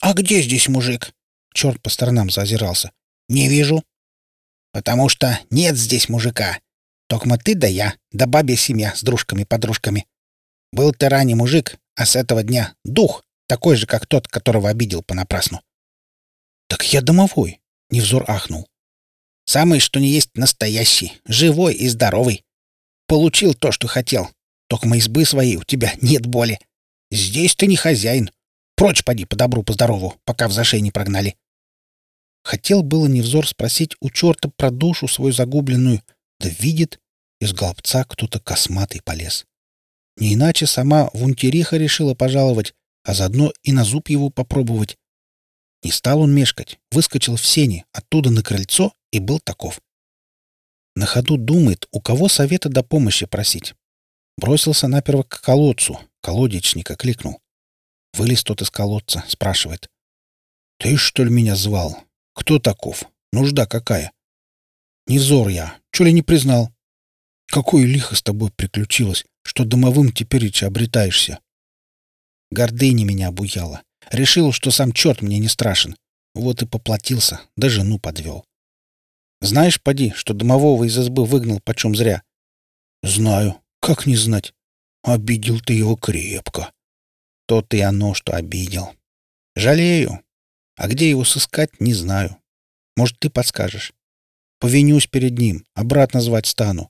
А 0.01 0.13
где 0.13 0.41
здесь 0.41 0.67
мужик? 0.67 1.13
Черт 1.53 1.81
по 1.81 1.89
сторонам 1.89 2.29
заозирался. 2.29 2.91
Не 3.29 3.47
вижу. 3.47 3.83
Потому 4.71 5.07
что 5.09 5.39
нет 5.49 5.77
здесь 5.77 6.09
мужика. 6.09 6.59
Токма 7.07 7.37
ты 7.37 7.55
да 7.55 7.67
я, 7.67 7.95
да 8.11 8.25
бабья 8.25 8.55
семья 8.55 8.95
с 8.95 9.03
дружками-подружками. 9.03 10.07
Был 10.71 10.91
ты 10.91 11.07
ранний 11.09 11.35
мужик, 11.35 11.77
а 11.95 12.05
с 12.05 12.15
этого 12.15 12.43
дня 12.43 12.75
дух, 12.83 13.23
такой 13.47 13.75
же, 13.75 13.85
как 13.85 14.07
тот, 14.07 14.27
которого 14.27 14.69
обидел 14.69 15.03
понапрасну. 15.03 15.61
Так 16.67 16.83
я 16.91 17.01
домовой, 17.01 17.61
Невзор 17.91 18.25
ахнул. 18.27 18.67
Самый, 19.45 19.79
что 19.79 19.99
не 19.99 20.07
есть 20.07 20.35
настоящий, 20.35 21.13
живой 21.25 21.75
и 21.75 21.87
здоровый. 21.87 22.43
Получил 23.07 23.53
то, 23.53 23.71
что 23.71 23.87
хотел. 23.87 24.29
Моей 24.83 25.01
избы 25.01 25.25
своей 25.25 25.55
у 25.55 25.63
тебя 25.63 25.93
нет 26.01 26.25
боли. 26.25 26.59
Здесь 27.11 27.55
ты 27.55 27.67
не 27.67 27.77
хозяин. 27.77 28.29
Прочь 28.75 29.03
поди 29.05 29.25
по 29.25 29.35
добру, 29.35 29.63
по 29.63 29.73
здорову, 29.73 30.15
пока 30.25 30.47
в 30.47 30.51
зашей 30.51 30.81
не 30.81 30.91
прогнали. 30.91 31.37
Хотел 32.43 32.83
было 32.83 33.07
Невзор 33.07 33.47
спросить 33.47 33.95
у 34.01 34.09
черта 34.09 34.49
про 34.49 34.71
душу 34.71 35.07
свою 35.07 35.31
загубленную, 35.31 36.03
да 36.39 36.49
видит, 36.49 36.99
из 37.39 37.53
голубца 37.53 38.03
кто-то 38.03 38.39
косматый 38.39 39.01
полез. 39.01 39.45
Не 40.17 40.33
иначе 40.35 40.65
сама 40.65 41.09
Вунтериха 41.13 41.77
решила 41.77 42.13
пожаловать, 42.13 42.73
а 43.03 43.13
заодно 43.13 43.53
и 43.63 43.71
на 43.71 43.83
зуб 43.83 44.09
его 44.09 44.29
попробовать. 44.29 44.97
Не 45.83 45.91
стал 45.91 46.21
он 46.21 46.33
мешкать, 46.33 46.79
выскочил 46.91 47.35
в 47.35 47.45
сени, 47.45 47.85
оттуда 47.91 48.31
на 48.31 48.41
крыльцо 48.41 48.93
и 49.11 49.19
был 49.19 49.39
таков. 49.39 49.79
На 50.95 51.05
ходу 51.05 51.37
думает, 51.37 51.87
у 51.91 52.01
кого 52.01 52.29
совета 52.29 52.69
до 52.69 52.81
помощи 52.81 53.25
просить. 53.25 53.75
Бросился 54.37 54.87
наперво 54.87 55.23
к 55.23 55.41
колодцу, 55.41 55.99
колодечника 56.21 56.95
кликнул. 56.95 57.41
Вылез 58.13 58.43
тот 58.43 58.61
из 58.61 58.71
колодца, 58.71 59.23
спрашивает. 59.27 59.89
«Ты, 60.79 60.97
что 60.97 61.23
ли, 61.23 61.29
меня 61.29 61.55
звал? 61.55 61.97
Кто 62.33 62.59
таков? 62.59 63.03
Нужда 63.31 63.65
какая?» 63.65 64.11
«Невзор 65.07 65.49
я. 65.49 65.77
Чё 65.91 66.03
ли 66.03 66.13
не 66.13 66.21
признал?» 66.21 66.71
«Какое 67.47 67.85
лихо 67.85 68.15
с 68.15 68.23
тобой 68.23 68.51
приключилось, 68.51 69.25
что 69.43 69.65
домовым 69.65 70.11
теперь 70.11 70.51
обретаешься?» 70.63 71.39
Гордыня 72.51 73.05
меня 73.05 73.27
обуяла. 73.27 73.83
Решил, 74.11 74.51
что 74.51 74.71
сам 74.71 74.91
черт 74.91 75.21
мне 75.21 75.39
не 75.39 75.47
страшен. 75.47 75.95
Вот 76.33 76.61
и 76.61 76.65
поплатился, 76.65 77.41
да 77.55 77.69
жену 77.69 77.99
подвел. 77.99 78.45
Знаешь, 79.41 79.81
поди, 79.81 80.11
что 80.11 80.33
домового 80.33 80.83
из 80.85 80.97
избы 80.97 81.25
выгнал 81.25 81.59
почем 81.59 81.95
зря? 81.95 82.23
Знаю. 83.03 83.61
Как 83.79 84.05
не 84.05 84.15
знать? 84.15 84.53
Обидел 85.03 85.59
ты 85.59 85.73
его 85.73 85.95
крепко. 85.95 86.71
То 87.47 87.65
и 87.71 87.79
оно, 87.79 88.13
что 88.13 88.33
обидел. 88.33 88.95
Жалею. 89.55 90.23
А 90.75 90.87
где 90.87 91.09
его 91.09 91.23
сыскать, 91.23 91.79
не 91.79 91.93
знаю. 91.93 92.37
Может, 92.95 93.19
ты 93.19 93.29
подскажешь. 93.29 93.93
Повинюсь 94.59 95.07
перед 95.07 95.37
ним, 95.37 95.65
обратно 95.73 96.21
звать 96.21 96.45
стану. 96.45 96.89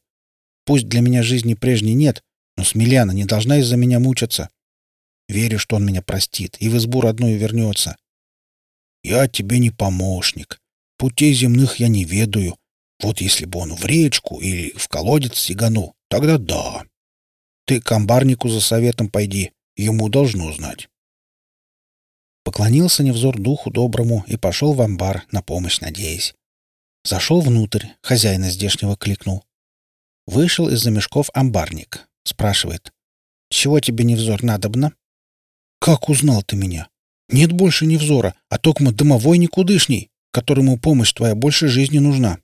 Пусть 0.66 0.88
для 0.88 1.02
меня 1.02 1.24
жизни 1.24 1.54
прежней 1.54 1.94
нет, 1.94 2.24
но 2.58 2.64
Смеляна 2.64 3.12
не 3.12 3.26
должна 3.26 3.60
из-за 3.60 3.78
меня 3.78 4.00
мучаться. 4.00 4.50
Верю, 5.28 5.60
что 5.60 5.76
он 5.78 5.86
меня 5.86 6.02
простит 6.02 6.58
и 6.60 6.70
в 6.70 6.78
избу 6.78 7.02
родную 7.02 7.38
вернется. 7.38 7.98
Я 9.04 9.28
тебе 9.28 9.60
не 9.60 9.72
помощник. 9.72 10.60
Путей 10.98 11.34
земных 11.34 11.78
я 11.78 11.88
не 11.88 12.06
ведаю. 12.06 12.58
Вот 13.02 13.22
если 13.22 13.46
бы 13.46 13.60
он 13.60 13.76
в 13.76 13.86
речку 13.86 14.40
или 14.40 14.72
в 14.78 14.88
колодец 14.88 15.38
сиганул, 15.38 15.94
тогда 16.10 16.38
да. 16.38 16.86
Ты 17.66 17.82
к 17.82 17.92
амбарнику 17.92 18.48
за 18.48 18.62
советом 18.62 19.10
пойди, 19.10 19.52
ему 19.76 20.10
должно 20.10 20.52
знать. 20.54 20.88
Поклонился 22.44 23.04
невзор 23.04 23.40
духу 23.40 23.72
доброму 23.72 24.24
и 24.28 24.38
пошел 24.38 24.74
в 24.74 24.82
амбар, 24.82 25.26
на 25.32 25.42
помощь 25.42 25.82
надеясь. 25.82 26.36
Зашел 27.06 27.40
внутрь, 27.40 27.86
хозяина 28.02 28.50
здешнего 28.50 28.98
кликнул. 28.98 29.46
Вышел 30.26 30.70
из-за 30.70 30.90
мешков 30.90 31.30
амбарник. 31.36 32.08
Спрашивает. 32.24 32.92
«Чего 33.52 33.80
тебе 33.80 34.04
невзор 34.04 34.42
надобно?» 34.42 34.92
«Как 35.80 36.10
узнал 36.10 36.42
ты 36.42 36.56
меня? 36.56 36.90
Нет 37.30 37.52
больше 37.52 37.86
невзора, 37.86 38.34
а 38.50 38.58
токмо 38.58 38.92
домовой 38.92 39.38
никудышний, 39.38 40.10
которому 40.32 40.80
помощь 40.80 41.14
твоя 41.14 41.36
больше 41.36 41.68
жизни 41.68 42.00
нужна. 42.00 42.40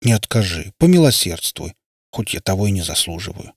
Не 0.00 0.12
откажи, 0.12 0.72
помилосердствуй, 0.78 1.74
хоть 2.10 2.32
я 2.32 2.40
того 2.40 2.68
и 2.68 2.70
не 2.70 2.80
заслуживаю». 2.80 3.52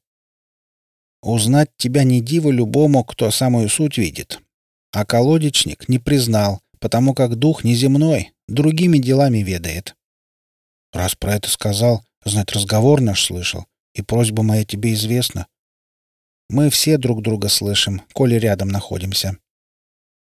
«Узнать 1.22 1.70
тебя 1.78 2.04
не 2.04 2.20
диво 2.20 2.51
любому, 2.51 3.06
кто 3.06 3.32
самую 3.32 3.70
суть 3.70 3.98
видит. 3.98 4.42
А 4.92 5.06
колодечник 5.06 5.88
не 5.88 6.00
признал, 6.00 6.60
потому 6.80 7.13
как 7.13 7.38
дух 7.38 7.63
неземной, 7.63 8.34
другими 8.50 8.98
делами 8.98 9.38
ведает». 9.38 9.96
«Раз 10.93 11.15
про 11.15 11.36
это 11.36 11.50
сказал, 11.50 12.03
знать 12.25 12.51
разговор 12.51 13.01
наш 13.01 13.24
слышал, 13.25 13.65
и 13.93 14.01
просьба 14.01 14.43
моя 14.43 14.65
тебе 14.65 14.93
известна, 14.93 15.48
мы 16.50 16.72
все 16.72 16.98
друг 16.98 17.22
друга 17.22 17.48
слышим, 17.48 18.01
коли 18.13 18.36
рядом 18.36 18.69
находимся. 18.69 19.38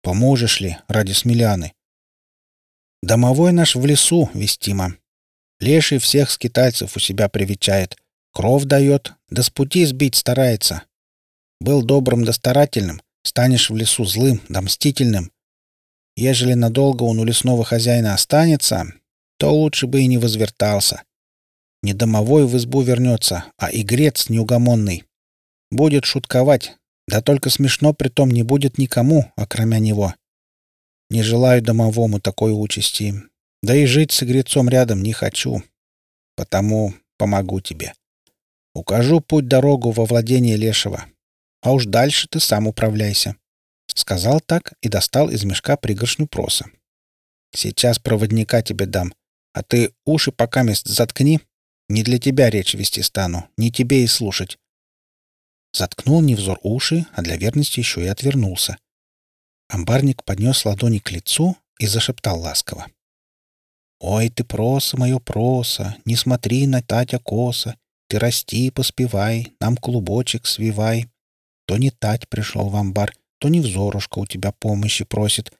Поможешь 0.00 0.60
ли 0.60 0.78
ради 0.86 1.12
Смеляны? 1.12 1.74
Домовой 3.02 3.52
наш 3.52 3.74
в 3.74 3.84
лесу, 3.84 4.30
вестимо. 4.32 4.96
Леший 5.58 5.98
всех 5.98 6.30
скитальцев 6.30 6.96
у 6.96 7.00
себя 7.00 7.28
привечает, 7.28 7.96
кров 8.32 8.64
дает, 8.64 9.12
да 9.28 9.42
с 9.42 9.50
пути 9.50 9.84
сбить 9.84 10.14
старается. 10.14 10.82
Был 11.60 11.82
добрым 11.82 12.24
да 12.24 12.32
старательным, 12.32 13.02
станешь 13.24 13.70
в 13.70 13.76
лесу 13.76 14.04
злым 14.04 14.40
да 14.48 14.60
мстительным. 14.60 15.32
Ежели 16.16 16.54
надолго 16.54 17.02
он 17.02 17.18
у 17.18 17.24
лесного 17.24 17.64
хозяина 17.64 18.14
останется, 18.14 18.86
то 19.44 19.52
лучше 19.52 19.86
бы 19.86 20.00
и 20.00 20.06
не 20.06 20.16
возвертался. 20.16 21.02
Не 21.82 21.92
домовой 21.92 22.46
в 22.46 22.56
избу 22.56 22.80
вернется, 22.80 23.44
а 23.58 23.68
игрец 23.70 24.30
неугомонный. 24.30 25.04
Будет 25.70 26.06
шутковать, 26.06 26.78
да 27.06 27.20
только 27.20 27.50
смешно 27.50 27.92
притом 27.92 28.30
не 28.30 28.42
будет 28.42 28.78
никому, 28.78 29.30
окромя 29.36 29.80
него. 29.80 30.14
Не 31.10 31.22
желаю 31.22 31.60
домовому 31.60 32.20
такой 32.20 32.52
участи, 32.52 33.16
да 33.62 33.76
и 33.76 33.84
жить 33.84 34.12
с 34.12 34.22
игрецом 34.22 34.70
рядом 34.70 35.02
не 35.02 35.12
хочу. 35.12 35.62
Потому 36.36 36.94
помогу 37.18 37.60
тебе. 37.60 37.92
Укажу 38.74 39.20
путь-дорогу 39.20 39.90
во 39.90 40.06
владение 40.06 40.56
Лешего. 40.56 41.04
А 41.60 41.72
уж 41.72 41.84
дальше 41.84 42.28
ты 42.30 42.40
сам 42.40 42.66
управляйся. 42.66 43.36
Сказал 43.94 44.40
так 44.40 44.72
и 44.80 44.88
достал 44.88 45.28
из 45.28 45.44
мешка 45.44 45.76
пригоршню 45.76 46.28
проса. 46.28 46.64
Сейчас 47.54 47.98
проводника 47.98 48.62
тебе 48.62 48.86
дам, 48.86 49.12
а 49.54 49.62
ты 49.62 49.94
уши 50.04 50.32
пока 50.32 50.62
мест 50.62 50.86
заткни. 50.86 51.40
Не 51.88 52.02
для 52.02 52.18
тебя 52.18 52.50
речь 52.50 52.74
вести 52.74 53.02
стану, 53.02 53.48
не 53.56 53.70
тебе 53.70 54.04
и 54.04 54.06
слушать. 54.06 54.58
Заткнул 55.72 56.20
невзор 56.20 56.58
уши, 56.62 57.06
а 57.14 57.22
для 57.22 57.36
верности 57.36 57.78
еще 57.78 58.02
и 58.04 58.08
отвернулся. 58.08 58.76
Амбарник 59.68 60.24
поднес 60.24 60.64
ладони 60.64 60.98
к 60.98 61.10
лицу 61.10 61.56
и 61.78 61.86
зашептал 61.86 62.40
ласково. 62.40 62.86
«Ой 64.00 64.28
ты, 64.28 64.44
проса 64.44 64.96
мое 64.96 65.18
проса, 65.18 65.96
не 66.04 66.16
смотри 66.16 66.66
на 66.66 66.82
Татя 66.82 67.18
коса, 67.18 67.76
ты 68.08 68.18
расти 68.18 68.70
поспевай, 68.70 69.54
нам 69.60 69.76
клубочек 69.76 70.46
свивай. 70.46 71.08
То 71.66 71.78
не 71.78 71.90
Тать 71.90 72.28
пришел 72.28 72.68
в 72.68 72.76
амбар, 72.76 73.14
то 73.38 73.48
не 73.48 73.60
взорушка 73.60 74.18
у 74.18 74.26
тебя 74.26 74.52
помощи 74.52 75.04
просит. 75.04 75.52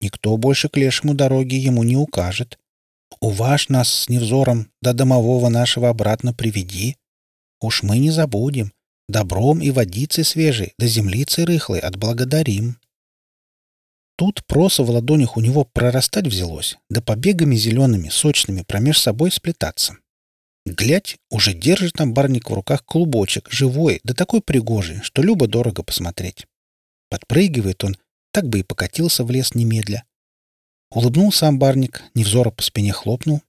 Никто 0.00 0.36
больше 0.36 0.68
к 0.68 0.76
лешему 0.76 1.14
дороги 1.14 1.54
ему 1.54 1.82
не 1.82 1.96
укажет. 1.96 2.58
Уваж 3.20 3.68
нас 3.68 3.92
с 3.92 4.08
невзором 4.08 4.70
до 4.80 4.92
домового 4.92 5.48
нашего 5.48 5.88
обратно 5.88 6.32
приведи. 6.32 6.96
Уж 7.60 7.82
мы 7.82 7.98
не 7.98 8.10
забудем, 8.10 8.72
Добром 9.10 9.60
и 9.60 9.72
водицей 9.72 10.22
свежей, 10.22 10.72
да 10.78 10.86
землицей 10.86 11.42
рыхлой 11.42 11.80
отблагодарим. 11.80 12.78
Тут 14.16 14.46
проса 14.46 14.84
в 14.84 14.90
ладонях 14.90 15.36
у 15.36 15.40
него 15.40 15.64
прорастать 15.64 16.28
взялось, 16.28 16.78
да 16.88 17.00
побегами 17.00 17.56
зелеными, 17.56 18.08
сочными 18.08 18.62
промеж 18.62 19.00
собой 19.00 19.32
сплетаться. 19.32 19.96
Глядь, 20.64 21.16
уже 21.28 21.54
держит 21.54 21.94
там 21.94 22.14
барник 22.14 22.50
в 22.50 22.54
руках 22.54 22.84
клубочек, 22.84 23.50
живой, 23.50 23.98
да 24.04 24.14
такой 24.14 24.42
пригожий, 24.42 25.00
что 25.02 25.22
любо-дорого 25.22 25.82
посмотреть. 25.82 26.46
Подпрыгивает 27.08 27.82
он, 27.82 27.96
так 28.32 28.48
бы 28.48 28.60
и 28.60 28.62
покатился 28.62 29.24
в 29.24 29.30
лес 29.32 29.56
немедля. 29.56 30.04
Улыбнулся 30.92 31.48
амбарник, 31.48 32.02
невзора 32.14 32.50
по 32.50 32.62
спине 32.62 32.92
хлопнул. 32.92 33.42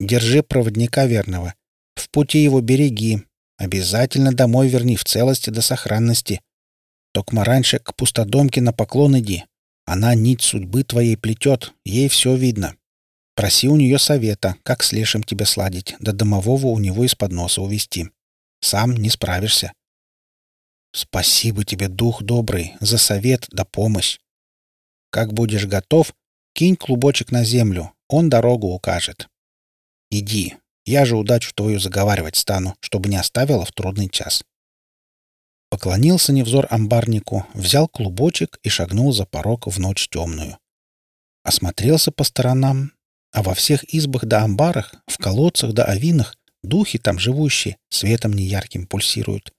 «Держи 0.00 0.42
проводника 0.42 1.06
верного. 1.06 1.54
В 1.96 2.08
пути 2.10 2.38
его 2.38 2.60
береги, 2.60 3.24
Обязательно 3.58 4.32
домой 4.32 4.68
верни 4.68 4.94
в 4.94 5.04
целости 5.04 5.50
до 5.50 5.62
сохранности. 5.62 6.40
Токма 7.12 7.44
раньше 7.44 7.80
к 7.80 7.94
пустодомке 7.96 8.60
на 8.60 8.72
поклон 8.72 9.18
иди. 9.18 9.44
Она 9.84 10.14
нить 10.14 10.42
судьбы 10.42 10.84
твоей 10.84 11.16
плетет, 11.16 11.74
ей 11.84 12.08
все 12.08 12.36
видно. 12.36 12.76
Проси 13.34 13.68
у 13.68 13.76
нее 13.76 13.98
совета, 13.98 14.56
как 14.62 14.84
с 14.84 14.92
лешим 14.92 15.24
тебя 15.24 15.44
сладить, 15.44 15.96
до 15.98 16.12
домового 16.12 16.68
у 16.68 16.78
него 16.78 17.04
из-под 17.04 17.32
носа 17.32 17.62
увести. 17.62 18.10
Сам 18.60 18.94
не 18.94 19.10
справишься. 19.10 19.72
Спасибо 20.92 21.64
тебе, 21.64 21.88
дух 21.88 22.22
добрый, 22.22 22.74
за 22.80 22.96
совет 22.98 23.46
да 23.50 23.64
помощь. 23.64 24.18
Как 25.10 25.32
будешь 25.32 25.66
готов, 25.66 26.14
кинь 26.58 26.74
клубочек 26.74 27.30
на 27.30 27.44
землю, 27.44 27.92
он 28.08 28.28
дорогу 28.28 28.74
укажет. 28.74 29.28
Иди, 30.10 30.56
я 30.84 31.04
же 31.04 31.16
удачу 31.16 31.54
твою 31.54 31.78
заговаривать 31.78 32.34
стану, 32.34 32.74
чтобы 32.80 33.08
не 33.08 33.14
оставила 33.14 33.64
в 33.64 33.70
трудный 33.70 34.08
час. 34.08 34.42
Поклонился 35.70 36.32
невзор 36.32 36.66
амбарнику, 36.68 37.46
взял 37.54 37.86
клубочек 37.86 38.58
и 38.64 38.70
шагнул 38.70 39.12
за 39.12 39.24
порог 39.24 39.68
в 39.68 39.78
ночь 39.78 40.08
темную. 40.08 40.58
Осмотрелся 41.44 42.10
по 42.10 42.24
сторонам, 42.24 42.90
а 43.30 43.44
во 43.44 43.54
всех 43.54 43.84
избах 43.94 44.24
да 44.24 44.42
амбарах, 44.42 44.96
в 45.06 45.16
колодцах 45.16 45.72
да 45.74 45.84
овинах 45.84 46.34
духи 46.64 46.98
там 46.98 47.20
живущие 47.20 47.76
светом 47.88 48.32
неярким 48.32 48.88
пульсируют. 48.88 49.52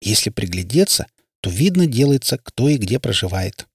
Если 0.00 0.30
приглядеться, 0.30 1.08
то 1.40 1.50
видно 1.50 1.88
делается, 1.88 2.38
кто 2.38 2.68
и 2.68 2.76
где 2.76 3.00
проживает. 3.00 3.66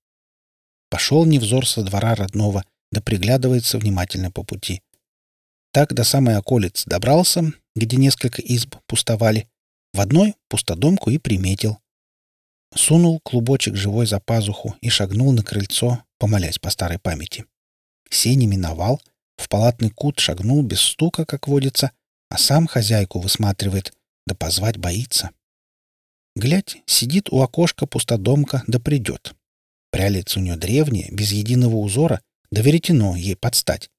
Пошел 0.90 1.26
невзор 1.26 1.68
со 1.68 1.84
двора 1.84 2.16
родного, 2.16 2.64
да 2.92 3.02
приглядывается 3.02 3.78
внимательно 3.78 4.32
по 4.32 4.44
пути. 4.44 4.82
Так 5.72 5.94
до 5.94 6.04
самой 6.04 6.36
околиц 6.36 6.84
добрался, 6.86 7.54
где 7.76 7.98
несколько 7.98 8.42
изб 8.42 8.76
пустовали. 8.88 9.48
В 9.94 10.02
одной 10.02 10.36
пустодомку 10.48 11.12
и 11.12 11.18
приметил. 11.18 11.78
Сунул 12.76 13.20
клубочек 13.22 13.76
живой 13.76 14.06
за 14.06 14.20
пазуху 14.20 14.76
и 14.82 14.90
шагнул 14.90 15.32
на 15.32 15.44
крыльцо, 15.44 16.04
помолясь 16.18 16.60
по 16.60 16.70
старой 16.70 17.00
памяти. 17.00 17.46
Сени 18.10 18.46
миновал, 18.46 19.02
в 19.38 19.48
палатный 19.48 19.90
кут 19.90 20.20
шагнул 20.20 20.62
без 20.64 20.82
стука, 20.82 21.26
как 21.26 21.48
водится, 21.48 21.92
а 22.30 22.38
сам 22.38 22.68
хозяйку 22.68 23.20
высматривает, 23.20 23.94
да 24.28 24.36
позвать 24.36 24.78
боится. 24.78 25.32
Глядь, 26.36 26.78
сидит 26.86 27.30
у 27.32 27.42
окошка 27.42 27.86
пустодомка, 27.86 28.64
да 28.68 28.80
придет. 28.80 29.36
Прялица 29.92 30.40
у 30.40 30.44
нее 30.44 30.56
древняя, 30.56 31.10
без 31.12 31.32
единого 31.32 31.76
узора, 31.78 32.22
да 32.52 32.62
веретено 32.62 33.16
ей 33.16 33.36
подстать. 33.36 33.90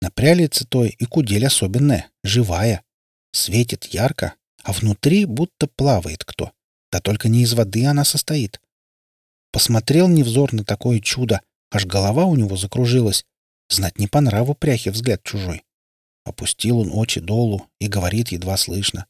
На 0.00 0.10
прялице 0.10 0.64
той 0.64 0.90
и 0.90 1.04
кудель 1.04 1.46
особенная, 1.46 2.10
живая. 2.22 2.82
Светит 3.32 3.86
ярко, 3.86 4.34
а 4.62 4.72
внутри 4.72 5.24
будто 5.24 5.66
плавает 5.66 6.24
кто. 6.24 6.52
Да 6.90 7.00
только 7.00 7.28
не 7.28 7.42
из 7.42 7.52
воды 7.54 7.84
она 7.84 8.04
состоит. 8.04 8.60
Посмотрел 9.52 10.08
невзор 10.08 10.52
на 10.52 10.64
такое 10.64 11.00
чудо, 11.00 11.40
аж 11.70 11.86
голова 11.86 12.24
у 12.24 12.36
него 12.36 12.56
закружилась. 12.56 13.24
Знать 13.68 13.98
не 13.98 14.06
по 14.06 14.20
нраву 14.20 14.54
пряхе 14.54 14.90
взгляд 14.90 15.22
чужой. 15.24 15.64
Опустил 16.24 16.78
он 16.78 16.90
очи 16.92 17.20
долу 17.20 17.68
и 17.80 17.88
говорит 17.88 18.28
едва 18.28 18.56
слышно. 18.56 19.06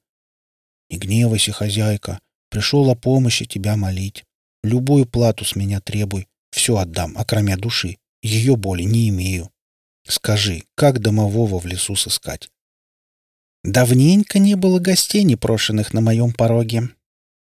«Не 0.91 0.99
гневайся, 0.99 1.53
хозяйка, 1.53 2.21
пришел 2.49 2.89
о 2.91 2.95
помощи 2.95 3.45
тебя 3.45 3.77
молить. 3.77 4.25
Любую 4.63 5.07
плату 5.07 5.45
с 5.45 5.57
меня 5.57 5.81
требуй, 5.81 6.29
все 6.51 6.77
отдам, 6.77 7.17
окромя 7.17 7.57
души. 7.57 7.99
Ее 8.23 8.57
боли 8.57 8.83
не 8.83 9.09
имею. 9.09 9.51
Скажи, 10.07 10.65
как 10.75 11.01
домового 11.01 11.59
в 11.59 11.67
лесу 11.67 11.95
сыскать?» 11.95 12.51
«Давненько 13.65 14.39
не 14.39 14.55
было 14.55 14.79
гостей, 14.79 15.23
непрошенных 15.25 15.93
на 15.93 16.01
моем 16.01 16.33
пороге», 16.33 16.91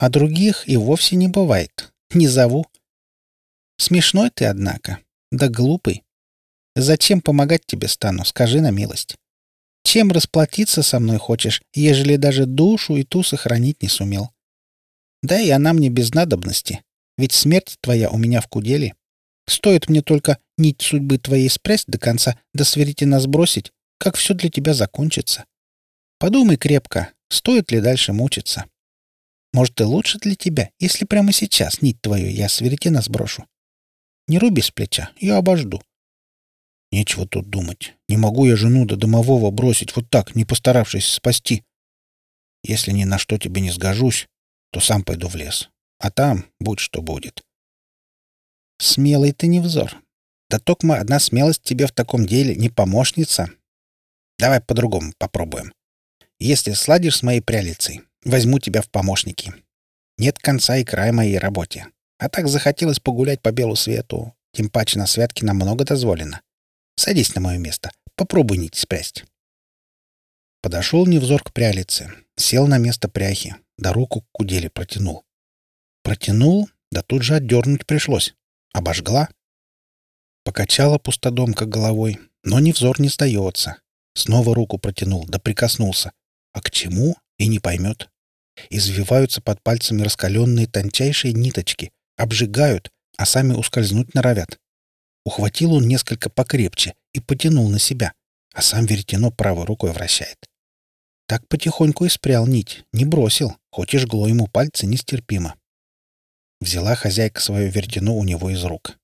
а 0.02 0.08
других 0.08 0.68
и 0.68 0.76
вовсе 0.76 1.14
не 1.14 1.28
бывает. 1.28 1.92
Не 2.12 2.26
зову. 2.26 2.66
Смешной 3.78 4.30
ты, 4.30 4.46
однако. 4.46 4.98
Да 5.30 5.48
глупый. 5.48 6.02
Зачем 6.74 7.20
помогать 7.20 7.64
тебе 7.66 7.86
стану, 7.86 8.24
скажи 8.24 8.60
на 8.60 8.72
милость. 8.72 9.14
Чем 9.84 10.10
расплатиться 10.10 10.82
со 10.82 10.98
мной 10.98 11.18
хочешь, 11.18 11.62
ежели 11.72 12.16
даже 12.16 12.46
душу 12.46 12.96
и 12.96 13.04
ту 13.04 13.22
сохранить 13.22 13.80
не 13.80 13.88
сумел? 13.88 14.32
Да 15.22 15.40
и 15.40 15.50
она 15.50 15.72
мне 15.72 15.88
без 15.88 16.12
надобности, 16.12 16.82
ведь 17.18 17.32
смерть 17.32 17.76
твоя 17.80 18.10
у 18.10 18.18
меня 18.18 18.40
в 18.40 18.48
куделе. 18.48 18.94
Стоит 19.46 19.88
мне 19.88 20.02
только 20.02 20.38
нить 20.56 20.82
судьбы 20.82 21.18
твоей 21.18 21.48
спрясть 21.48 21.86
до 21.88 21.98
конца, 21.98 22.38
да 22.54 22.64
сверетина 22.64 23.20
сбросить, 23.20 23.72
как 23.98 24.16
все 24.16 24.34
для 24.34 24.50
тебя 24.50 24.74
закончится. 24.74 25.44
Подумай 26.18 26.56
крепко, 26.56 27.12
стоит 27.28 27.72
ли 27.72 27.80
дальше 27.80 28.12
мучиться. 28.12 28.66
Может, 29.52 29.80
и 29.80 29.84
лучше 29.84 30.18
для 30.18 30.34
тебя, 30.34 30.70
если 30.78 31.04
прямо 31.04 31.32
сейчас 31.32 31.82
нить 31.82 32.00
твою 32.00 32.30
я 32.30 32.48
с 32.48 32.60
веретена 32.60 33.02
сброшу. 33.02 33.46
Не 34.28 34.38
руби 34.38 34.62
с 34.62 34.70
плеча, 34.70 35.10
я 35.18 35.36
обожду. 35.36 35.82
Нечего 36.90 37.26
тут 37.26 37.48
думать. 37.48 37.94
Не 38.08 38.16
могу 38.16 38.46
я 38.46 38.56
жену 38.56 38.84
до 38.86 38.96
домового 38.96 39.50
бросить 39.50 39.96
вот 39.96 40.08
так, 40.10 40.34
не 40.34 40.44
постаравшись 40.44 41.06
спасти. 41.06 41.64
Если 42.62 42.92
ни 42.92 43.04
на 43.04 43.18
что 43.18 43.38
тебе 43.38 43.60
не 43.60 43.70
сгожусь, 43.70 44.28
то 44.70 44.80
сам 44.80 45.02
пойду 45.02 45.28
в 45.28 45.34
лес. 45.34 45.70
А 46.02 46.10
там 46.10 46.44
будь 46.60 46.80
что 46.80 47.00
будет. 47.00 47.42
Смелый 48.78 49.32
ты 49.32 49.46
не 49.46 49.60
взор. 49.60 50.02
Да 50.50 50.58
токма 50.58 50.98
одна 50.98 51.18
смелость 51.18 51.62
тебе 51.62 51.86
в 51.86 51.92
таком 51.92 52.26
деле 52.26 52.54
не 52.56 52.68
помощница. 52.68 53.50
Давай 54.38 54.60
по-другому 54.60 55.12
попробуем. 55.16 55.72
Если 56.38 56.72
сладишь 56.72 57.18
с 57.18 57.22
моей 57.22 57.40
прялицей, 57.40 58.02
Возьму 58.24 58.60
тебя 58.60 58.82
в 58.82 58.88
помощники. 58.88 59.52
Нет 60.16 60.38
конца 60.38 60.76
и 60.76 60.84
края 60.84 61.12
моей 61.12 61.38
работе. 61.38 61.88
А 62.18 62.28
так 62.28 62.46
захотелось 62.46 63.00
погулять 63.00 63.40
по 63.42 63.50
белу 63.50 63.74
свету. 63.74 64.34
Тем 64.52 64.68
паче 64.68 64.98
на 64.98 65.06
святке 65.06 65.44
нам 65.44 65.56
много 65.56 65.84
дозволено. 65.84 66.40
Садись 66.96 67.34
на 67.34 67.40
мое 67.40 67.58
место. 67.58 67.90
Попробуй 68.14 68.58
нить 68.58 68.76
спрясть. 68.76 69.24
Подошел 70.60 71.06
невзор 71.06 71.42
к 71.42 71.52
прялице. 71.52 72.12
Сел 72.36 72.68
на 72.68 72.78
место 72.78 73.08
пряхи. 73.08 73.56
Да 73.76 73.92
руку 73.92 74.20
к 74.20 74.26
куделе 74.30 74.70
протянул. 74.70 75.24
Протянул, 76.02 76.68
да 76.90 77.02
тут 77.02 77.22
же 77.22 77.34
отдернуть 77.34 77.86
пришлось. 77.86 78.34
Обожгла. 78.72 79.28
Покачала 80.44 80.98
пустодомка 80.98 81.66
головой, 81.66 82.18
но 82.42 82.58
невзор 82.58 83.00
не 83.00 83.08
сдается. 83.08 83.76
Снова 84.14 84.54
руку 84.54 84.78
протянул, 84.78 85.24
да 85.26 85.38
прикоснулся. 85.38 86.12
А 86.52 86.60
к 86.60 86.70
чему? 86.70 87.16
И 87.38 87.46
не 87.46 87.60
поймет. 87.60 88.10
Извиваются 88.68 89.40
под 89.40 89.62
пальцами 89.62 90.02
раскаленные 90.02 90.66
тончайшие 90.66 91.32
ниточки, 91.32 91.90
обжигают, 92.16 92.90
а 93.16 93.24
сами 93.24 93.54
ускользнуть 93.54 94.14
норовят. 94.14 94.58
Ухватил 95.24 95.74
он 95.74 95.86
несколько 95.86 96.28
покрепче 96.28 96.94
и 97.12 97.20
потянул 97.20 97.68
на 97.70 97.78
себя, 97.78 98.12
а 98.52 98.62
сам 98.62 98.86
веретено 98.86 99.30
правой 99.30 99.64
рукой 99.64 99.92
вращает. 99.92 100.36
Так 101.26 101.46
потихоньку 101.48 102.04
и 102.04 102.08
спрял 102.08 102.46
нить, 102.46 102.84
не 102.92 103.04
бросил, 103.04 103.56
хоть 103.70 103.94
и 103.94 103.98
жгло 103.98 104.28
ему 104.28 104.48
пальцы 104.48 104.86
нестерпимо. 104.86 105.54
Взяла 106.62 106.94
хозяйка 106.94 107.40
свое 107.40 107.68
веретено 107.68 108.16
у 108.16 108.22
него 108.22 108.48
из 108.48 108.62
рук. 108.62 108.96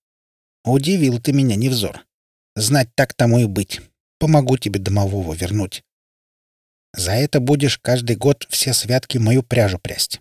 «Удивил 0.65 1.21
ты 1.21 1.33
меня, 1.33 1.57
невзор. 1.57 2.07
Знать 2.55 2.89
так 2.95 3.15
тому 3.15 3.41
и 3.41 3.47
быть. 3.47 3.81
Помогу 4.21 4.57
тебе 4.57 4.79
домового 4.79 5.35
вернуть. 5.35 5.83
За 6.95 7.15
это 7.15 7.41
будешь 7.41 7.79
каждый 7.79 8.15
год 8.15 8.47
все 8.49 8.73
святки 8.73 9.19
мою 9.19 9.43
пряжу 9.43 9.81
прясть. 9.81 10.21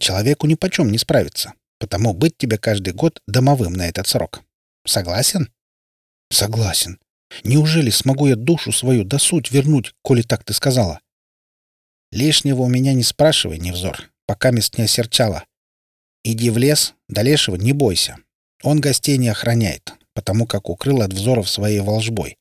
Человеку 0.00 0.46
ни 0.46 0.54
почем 0.54 0.92
не 0.92 0.98
справиться, 0.98 1.54
потому 1.80 2.14
быть 2.14 2.38
тебе 2.38 2.58
каждый 2.58 2.92
год 2.92 3.20
домовым 3.26 3.72
на 3.72 3.88
этот 3.88 4.06
срок. 4.06 4.42
Согласен? 4.86 5.52
Согласен. 6.30 7.00
Неужели 7.42 7.90
смогу 7.90 8.28
я 8.28 8.36
душу 8.36 8.70
свою 8.70 9.02
до 9.02 9.18
суть 9.18 9.50
вернуть, 9.50 9.94
коли 10.02 10.22
так 10.22 10.44
ты 10.44 10.54
сказала? 10.54 11.00
Лишнего 12.12 12.62
у 12.62 12.68
меня 12.68 12.92
не 12.92 13.02
спрашивай, 13.02 13.58
невзор, 13.58 14.12
пока 14.26 14.52
мест 14.52 14.78
не 14.78 14.84
осерчала. 14.84 15.44
Иди 16.30 16.50
в 16.50 16.58
лес, 16.58 16.94
до 17.08 17.22
лешего 17.22 17.56
не 17.56 17.72
бойся. 17.72 18.18
Он 18.62 18.82
гостей 18.82 19.16
не 19.16 19.28
охраняет, 19.28 19.94
потому 20.12 20.46
как 20.46 20.68
укрыл 20.68 21.00
от 21.00 21.10
взоров 21.10 21.48
своей 21.48 21.80
волжбой. 21.80 22.36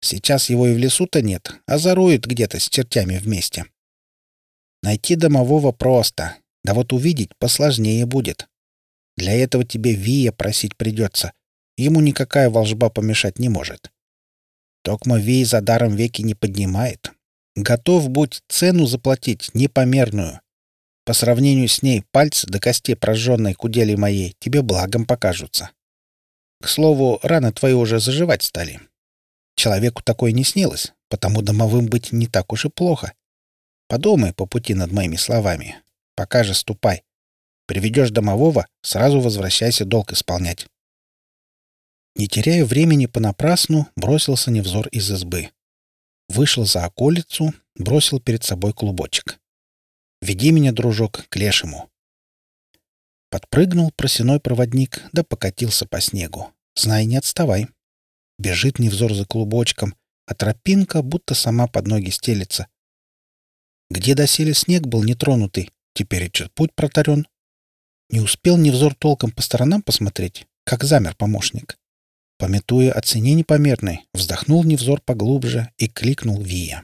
Сейчас 0.00 0.50
его 0.50 0.66
и 0.66 0.74
в 0.74 0.78
лесу-то 0.78 1.22
нет, 1.22 1.52
а 1.66 1.78
зарует 1.78 2.26
где-то 2.26 2.58
с 2.58 2.68
чертями 2.68 3.18
вместе. 3.18 3.66
Найти 4.82 5.14
домового 5.14 5.70
просто, 5.70 6.38
да 6.64 6.74
вот 6.74 6.92
увидеть 6.92 7.30
посложнее 7.38 8.04
будет. 8.04 8.48
Для 9.16 9.32
этого 9.34 9.64
тебе 9.64 9.94
Вия 9.94 10.32
просить 10.32 10.76
придется. 10.76 11.34
Ему 11.76 12.00
никакая 12.00 12.50
волжба 12.50 12.90
помешать 12.90 13.38
не 13.38 13.48
может. 13.48 13.92
Токма 14.82 15.20
Вий 15.20 15.44
за 15.44 15.60
даром 15.60 15.94
веки 15.94 16.22
не 16.22 16.34
поднимает. 16.34 17.12
Готов 17.54 18.10
будь 18.10 18.42
цену 18.48 18.86
заплатить 18.86 19.50
непомерную. 19.54 20.40
По 21.04 21.12
сравнению 21.12 21.68
с 21.68 21.82
ней 21.82 22.02
пальцы 22.12 22.46
до 22.46 22.58
кости 22.58 22.94
прожженной 22.94 23.54
кудели 23.54 23.94
моей 23.94 24.36
тебе 24.38 24.62
благом 24.62 25.04
покажутся. 25.04 25.70
К 26.62 26.68
слову, 26.68 27.20
раны 27.22 27.52
твои 27.52 27.74
уже 27.74 28.00
заживать 28.00 28.42
стали. 28.42 28.80
Человеку 29.54 30.02
такое 30.02 30.32
не 30.32 30.44
снилось, 30.44 30.94
потому 31.10 31.42
домовым 31.42 31.86
быть 31.86 32.12
не 32.12 32.26
так 32.26 32.52
уж 32.52 32.64
и 32.64 32.70
плохо. 32.70 33.12
Подумай 33.86 34.32
по 34.32 34.46
пути 34.46 34.72
над 34.72 34.92
моими 34.92 35.16
словами. 35.16 35.76
Пока 36.16 36.42
же 36.42 36.54
ступай. 36.54 37.04
Приведешь 37.66 38.10
домового, 38.10 38.66
сразу 38.82 39.20
возвращайся 39.20 39.84
долг 39.84 40.12
исполнять. 40.12 40.66
Не 42.16 42.28
теряя 42.28 42.64
времени 42.64 43.06
понапрасну, 43.06 43.88
бросился 43.96 44.50
невзор 44.50 44.88
из 44.88 45.10
избы. 45.10 45.50
Вышел 46.28 46.64
за 46.64 46.84
околицу, 46.84 47.52
бросил 47.74 48.20
перед 48.20 48.44
собой 48.44 48.72
клубочек. 48.72 49.38
«Веди 50.24 50.52
меня, 50.52 50.72
дружок, 50.72 51.26
к 51.28 51.36
лешему». 51.36 51.90
Подпрыгнул 53.28 53.90
просеной 53.94 54.40
проводник, 54.40 55.02
да 55.12 55.22
покатился 55.22 55.84
по 55.84 56.00
снегу. 56.00 56.50
Знай, 56.74 57.04
не 57.04 57.18
отставай. 57.18 57.68
Бежит 58.38 58.78
невзор 58.78 59.12
за 59.12 59.26
клубочком, 59.26 59.94
а 60.24 60.34
тропинка 60.34 61.02
будто 61.02 61.34
сама 61.34 61.66
под 61.66 61.88
ноги 61.88 62.08
стелется. 62.08 62.68
Где 63.90 64.14
доселе 64.14 64.54
снег 64.54 64.86
был 64.86 65.02
нетронутый, 65.02 65.70
теперь 65.92 66.24
и 66.24 66.48
путь 66.54 66.74
протарен. 66.74 67.26
Не 68.08 68.20
успел 68.20 68.56
невзор 68.56 68.94
толком 68.94 69.30
по 69.30 69.42
сторонам 69.42 69.82
посмотреть, 69.82 70.46
как 70.64 70.84
замер 70.84 71.14
помощник. 71.16 71.78
Пометуя 72.38 72.92
о 72.92 73.02
цене 73.02 73.34
непомерной, 73.34 74.06
вздохнул 74.14 74.64
невзор 74.64 75.02
поглубже 75.02 75.70
и 75.76 75.86
кликнул 75.86 76.40
Вия. 76.40 76.82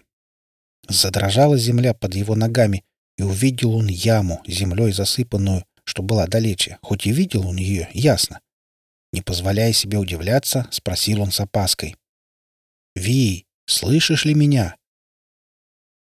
Задрожала 0.88 1.56
земля 1.56 1.94
под 1.94 2.14
его 2.14 2.34
ногами, 2.34 2.84
и 3.20 3.22
увидел 3.22 3.74
он 3.74 3.86
яму, 3.86 4.42
землей 4.46 4.92
засыпанную, 4.92 5.66
что 5.84 6.02
была 6.02 6.26
далече, 6.26 6.78
хоть 6.80 7.06
и 7.06 7.12
видел 7.12 7.46
он 7.46 7.56
ее, 7.56 7.90
ясно. 7.92 8.40
Не 9.12 9.20
позволяя 9.20 9.74
себе 9.74 9.98
удивляться, 9.98 10.66
спросил 10.70 11.20
он 11.20 11.30
с 11.30 11.38
опаской. 11.38 11.96
«Ви, 12.94 13.44
слышишь 13.66 14.24
ли 14.24 14.32
меня?» 14.32 14.74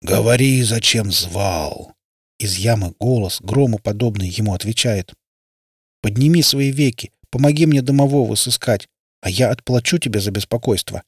«Говори, 0.01 0.63
зачем 0.63 1.11
звал?» 1.11 1.93
Из 2.39 2.57
ямы 2.57 2.95
голос, 2.99 3.41
грому 3.41 3.77
подобный, 3.77 4.29
ему 4.29 4.55
отвечает. 4.55 5.13
«Подними 6.01 6.41
свои 6.41 6.71
веки, 6.71 7.11
помоги 7.29 7.67
мне 7.67 7.83
домового 7.83 8.33
сыскать, 8.33 8.89
а 9.21 9.29
я 9.29 9.51
отплачу 9.51 9.99
тебе 9.99 10.19
за 10.19 10.31
беспокойство». 10.31 11.03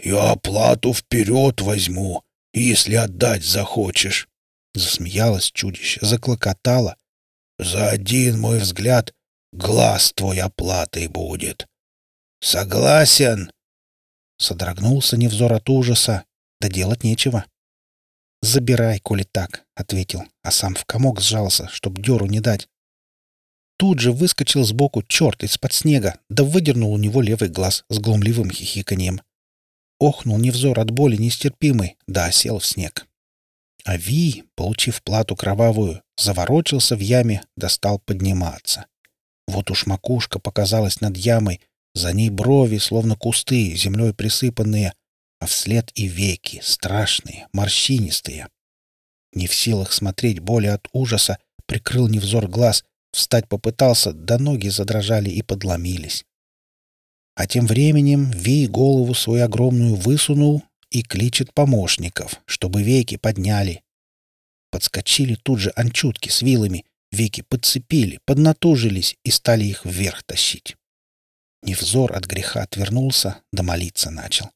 «Я 0.00 0.30
оплату 0.30 0.92
вперед 0.94 1.60
возьму, 1.62 2.22
если 2.52 2.94
отдать 2.94 3.42
захочешь»,— 3.42 4.28
засмеялось 4.74 5.50
чудище, 5.50 6.00
заклокотало. 6.02 6.96
«За 7.58 7.88
один 7.90 8.40
мой 8.40 8.58
взгляд 8.58 9.14
глаз 9.52 10.12
твой 10.12 10.40
оплатой 10.40 11.06
будет. 11.08 11.66
Согласен?» 12.40 13.50
Содрогнулся 14.38 15.16
невзор 15.16 15.52
от 15.52 15.68
ужаса. 15.70 16.24
Да 16.60 16.68
делать 16.68 17.04
нечего. 17.04 17.44
«Забирай, 18.42 19.00
коли 19.00 19.22
так»,— 19.22 19.64
ответил, 19.74 20.24
а 20.42 20.50
сам 20.50 20.74
в 20.74 20.84
комок 20.84 21.20
сжался, 21.20 21.68
чтоб 21.68 21.98
дёру 21.98 22.26
не 22.26 22.40
дать. 22.40 22.68
Тут 23.78 24.00
же 24.00 24.12
выскочил 24.12 24.64
сбоку 24.64 25.02
черт 25.02 25.42
из-под 25.44 25.72
снега, 25.72 26.18
да 26.28 26.44
выдернул 26.44 26.92
у 26.92 26.98
него 26.98 27.22
левый 27.22 27.48
глаз 27.48 27.84
с 27.88 27.98
глумливым 27.98 28.50
хихиканьем. 28.50 29.22
Охнул 29.98 30.38
невзор 30.38 30.78
от 30.78 30.90
боли 30.90 31.16
нестерпимой, 31.16 31.96
да 32.06 32.26
осел 32.26 32.58
в 32.58 32.66
снег. 32.66 33.06
А 33.84 33.96
Ви, 33.96 34.42
получив 34.54 35.00
плату 35.00 35.36
кровавую, 35.36 36.00
заворочился 36.16 36.96
в 36.96 37.00
яме, 37.00 37.42
да 37.56 37.68
стал 37.68 37.98
подниматься. 37.98 38.86
Вот 39.46 39.70
уж 39.70 39.86
макушка 39.86 40.38
показалась 40.38 41.00
над 41.00 41.16
ямой, 41.16 41.60
за 41.94 42.12
ней 42.12 42.30
брови, 42.30 42.78
словно 42.78 43.14
кусты, 43.16 43.76
землей 43.76 44.12
присыпанные, 44.12 44.92
а 45.38 45.46
вслед 45.46 45.90
и 45.94 46.08
веки, 46.08 46.60
страшные, 46.62 47.46
морщинистые. 47.52 48.48
Не 49.34 49.46
в 49.46 49.54
силах 49.54 49.92
смотреть 49.92 50.40
боли 50.40 50.68
от 50.68 50.88
ужаса, 50.92 51.38
прикрыл 51.66 52.08
невзор 52.08 52.48
глаз, 52.48 52.84
встать 53.12 53.48
попытался, 53.48 54.12
да 54.12 54.38
ноги 54.38 54.68
задрожали 54.68 55.30
и 55.30 55.42
подломились. 55.42 56.24
А 57.36 57.46
тем 57.46 57.66
временем 57.66 58.30
Ви 58.30 58.66
голову 58.66 59.14
свою 59.14 59.44
огромную 59.44 59.96
высунул 59.96 60.62
и 60.94 61.02
кличет 61.02 61.52
помощников, 61.52 62.40
чтобы 62.46 62.84
веки 62.84 63.16
подняли. 63.16 63.82
Подскочили 64.70 65.34
тут 65.34 65.58
же 65.58 65.72
анчутки 65.74 66.28
с 66.28 66.40
вилами, 66.40 66.86
веки 67.10 67.42
подцепили, 67.42 68.20
поднатужились 68.24 69.16
и 69.24 69.30
стали 69.32 69.64
их 69.64 69.84
вверх 69.84 70.22
тащить. 70.22 70.76
Невзор 71.64 72.16
от 72.16 72.26
греха 72.26 72.62
отвернулся, 72.62 73.40
да 73.52 73.64
молиться 73.64 74.10
начал. 74.12 74.50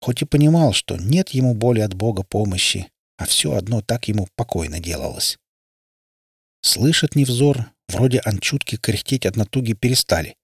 Хоть 0.00 0.22
и 0.22 0.24
понимал, 0.24 0.72
что 0.72 0.96
нет 0.96 1.30
ему 1.30 1.54
боли 1.54 1.80
от 1.80 1.92
Бога 1.92 2.22
помощи, 2.22 2.90
а 3.18 3.26
все 3.26 3.52
одно 3.52 3.82
так 3.82 4.08
ему 4.08 4.26
покойно 4.36 4.80
делалось. 4.80 5.36
Слышит 6.62 7.14
Невзор, 7.14 7.70
вроде 7.88 8.20
анчутки 8.20 8.76
кряхтеть 8.76 9.26
от 9.26 9.36
натуги 9.36 9.74
перестали. 9.74 10.36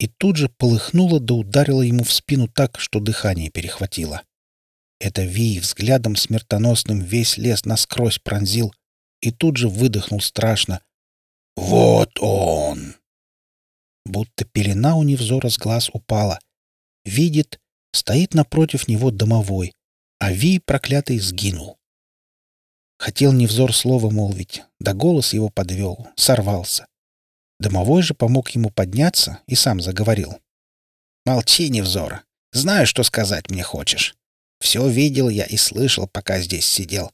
И 0.00 0.08
тут 0.08 0.36
же 0.36 0.48
полыхнуло 0.48 1.20
да 1.20 1.34
ударило 1.34 1.82
ему 1.82 2.02
в 2.02 2.12
спину 2.12 2.48
так, 2.48 2.80
что 2.80 2.98
дыхание 2.98 3.50
перехватило. 3.50 4.22
Это 5.04 5.22
Ви 5.22 5.60
взглядом 5.60 6.16
смертоносным 6.16 7.00
весь 7.00 7.36
лес 7.36 7.66
насквозь 7.66 8.18
пронзил 8.18 8.72
и 9.20 9.30
тут 9.30 9.58
же 9.58 9.68
выдохнул 9.68 10.22
страшно. 10.22 10.80
«Вот 11.56 12.18
он!» 12.20 12.94
Будто 14.06 14.46
пелена 14.46 14.96
у 14.96 15.02
невзора 15.02 15.50
с 15.50 15.58
глаз 15.58 15.90
упала. 15.92 16.38
Видит, 17.04 17.60
стоит 17.92 18.32
напротив 18.32 18.88
него 18.88 19.10
домовой, 19.10 19.74
а 20.20 20.32
Ви, 20.32 20.58
проклятый, 20.58 21.18
сгинул. 21.18 21.76
Хотел 22.98 23.34
невзор 23.34 23.74
слово 23.74 24.08
молвить, 24.08 24.62
да 24.80 24.94
голос 24.94 25.34
его 25.34 25.50
подвел, 25.50 26.08
сорвался. 26.16 26.86
Домовой 27.60 28.02
же 28.02 28.14
помог 28.14 28.48
ему 28.52 28.70
подняться 28.70 29.40
и 29.46 29.54
сам 29.54 29.82
заговорил. 29.82 30.40
«Молчи, 31.26 31.68
невзор. 31.68 32.24
Знаю, 32.52 32.86
что 32.86 33.02
сказать 33.02 33.50
мне 33.50 33.62
хочешь. 33.62 34.14
Все 34.64 34.88
видел 34.88 35.28
я 35.28 35.44
и 35.44 35.58
слышал, 35.58 36.08
пока 36.08 36.40
здесь 36.40 36.64
сидел. 36.64 37.12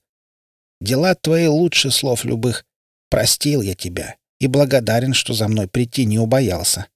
Дела 0.81 1.17
твои 1.17 1.49
лучше 1.49 1.91
слов 1.91 2.25
любых. 2.25 2.65
Простил 3.11 3.61
я 3.61 3.75
тебя 3.75 4.17
и 4.39 4.47
благодарен, 4.47 5.15
что 5.15 5.35
за 5.35 5.49
мной 5.49 5.67
прийти 5.67 6.05
не 6.05 6.21
убоялся. 6.21 6.87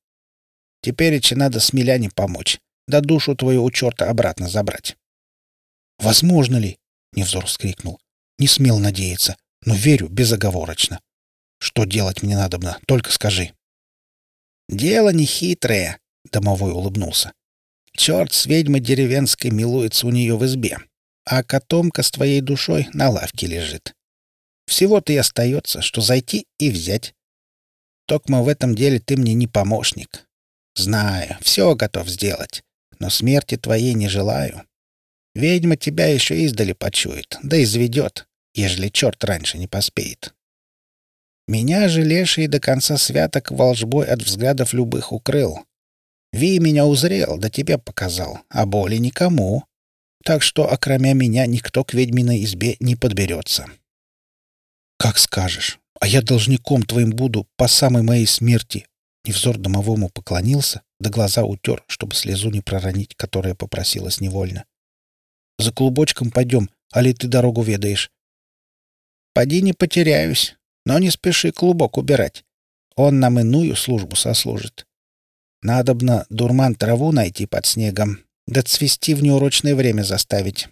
Теперь 0.81 1.21
надо 1.33 1.59
смеляне 1.59 2.09
помочь, 2.09 2.61
да 2.87 3.01
душу 3.01 3.35
твою 3.35 3.65
у 3.65 3.71
черта 3.73 4.09
обратно 4.09 4.49
забрать. 4.49 4.97
«Возможно 5.99 6.57
ли?»— 6.57 6.79
Невзор 7.15 7.47
вскрикнул. 7.47 7.99
«Не 8.39 8.47
смел 8.47 8.79
надеяться, 8.79 9.37
но 9.67 9.75
верю 9.75 10.09
безоговорочно. 10.09 11.01
Что 11.59 11.83
делать 11.85 12.23
мне 12.23 12.37
надобно, 12.37 12.79
только 12.87 13.11
скажи». 13.11 13.55
«Дело 14.69 15.09
нехитрое»,— 15.09 15.99
домовой 16.31 16.71
улыбнулся. 16.71 17.33
«Черт 17.97 18.33
с 18.33 18.47
ведьмой 18.47 18.81
деревенской 18.81 19.51
милуется 19.51 20.07
у 20.07 20.11
нее 20.11 20.37
в 20.37 20.45
избе, 20.45 20.79
а 21.25 21.43
котомка 21.43 22.03
с 22.03 22.11
твоей 22.11 22.41
душой 22.41 22.89
на 22.93 23.11
лавке 23.11 23.47
лежит. 23.47 23.95
Всего-то 24.67 25.13
и 25.13 25.17
остается, 25.17 25.83
что 25.83 26.01
зайти 26.01 26.47
и 26.59 26.71
взять. 26.71 27.15
Токмо 28.07 28.43
в 28.43 28.49
этом 28.49 28.75
деле 28.75 28.99
ты 28.99 29.17
мне 29.17 29.35
не 29.35 29.47
помощник. 29.47 30.27
Знаю, 30.75 31.39
все 31.41 31.75
готов 31.75 32.09
сделать, 32.09 32.63
но 32.99 33.11
смерти 33.11 33.57
твоей 33.57 33.95
не 33.95 34.09
желаю. 34.09 34.65
Ведьма 35.35 35.77
тебя 35.77 36.07
еще 36.07 36.41
издали 36.43 36.73
почует, 36.73 37.39
да 37.43 37.57
и 37.57 37.65
заведет, 37.65 38.27
ежели 38.55 38.89
черт 38.89 39.23
раньше 39.25 39.59
не 39.59 39.67
поспеет. 39.67 40.35
Меня 41.47 41.89
же 41.89 42.03
леший 42.03 42.47
до 42.47 42.61
конца 42.61 42.97
святок 42.97 43.51
волжбой 43.51 44.07
от 44.07 44.23
взглядов 44.23 44.73
любых 44.73 45.13
укрыл. 45.13 45.61
Ви 46.35 46.59
меня 46.59 46.85
узрел, 46.85 47.39
да 47.39 47.49
тебе 47.49 47.79
показал, 47.79 48.41
а 48.49 48.67
боли 48.67 48.97
никому. 48.97 49.65
Так 50.25 50.43
что, 50.43 50.71
окромя 50.71 51.15
меня, 51.15 51.47
никто 51.47 51.85
к 51.85 51.95
ведьминой 51.95 52.43
избе 52.45 52.77
не 52.81 52.97
подберется.— 52.97 53.67
Как 54.99 55.19
скажешь. 55.19 55.79
А 56.01 56.09
я 56.09 56.23
должником 56.23 56.83
твоим 56.83 57.11
буду 57.11 57.47
по 57.57 57.69
самой 57.69 58.03
моей 58.03 58.27
смерти, 58.27 58.87
Невзор 59.25 59.57
домовому 59.57 60.11
поклонился, 60.11 60.83
да 61.01 61.09
глаза 61.09 61.45
утер, 61.45 61.83
чтобы 61.87 62.15
слезу 62.15 62.51
не 62.51 62.61
проронить, 62.61 63.15
которая 63.17 63.55
попросилась 63.55 64.21
невольно. 64.21 64.65
«За 65.59 65.73
клубочком 65.73 66.31
пойдем, 66.31 66.69
али 66.93 67.15
ты 67.15 67.27
дорогу 67.27 67.63
ведаешь?» 67.63 68.11
«Поди 69.33 69.63
не 69.63 69.73
потеряюсь, 69.73 70.57
но 70.85 70.99
не 70.99 71.11
спеши 71.11 71.53
клубок 71.53 71.97
убирать. 71.97 72.45
Он 72.97 73.19
нам 73.19 73.41
иную 73.41 73.77
службу 73.77 74.15
сослужит. 74.15 74.87
Надобно 75.65 76.27
дурман 76.29 76.75
траву 76.75 77.11
найти 77.11 77.47
под 77.47 77.65
снегом, 77.65 78.19
да 78.47 78.63
цвести 78.63 79.15
в 79.15 79.23
неурочное 79.23 79.75
время 79.75 80.03
заставить. 80.03 80.69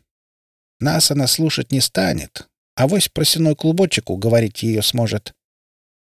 Нас 0.81 1.11
она 1.11 1.27
слушать 1.27 1.73
не 1.73 1.81
станет, 1.81 2.47
а 2.77 2.87
вось 2.87 3.09
просяной 3.09 3.57
клубочек 3.57 4.11
уговорить 4.11 4.63
ее 4.63 4.83
сможет. 4.83 5.33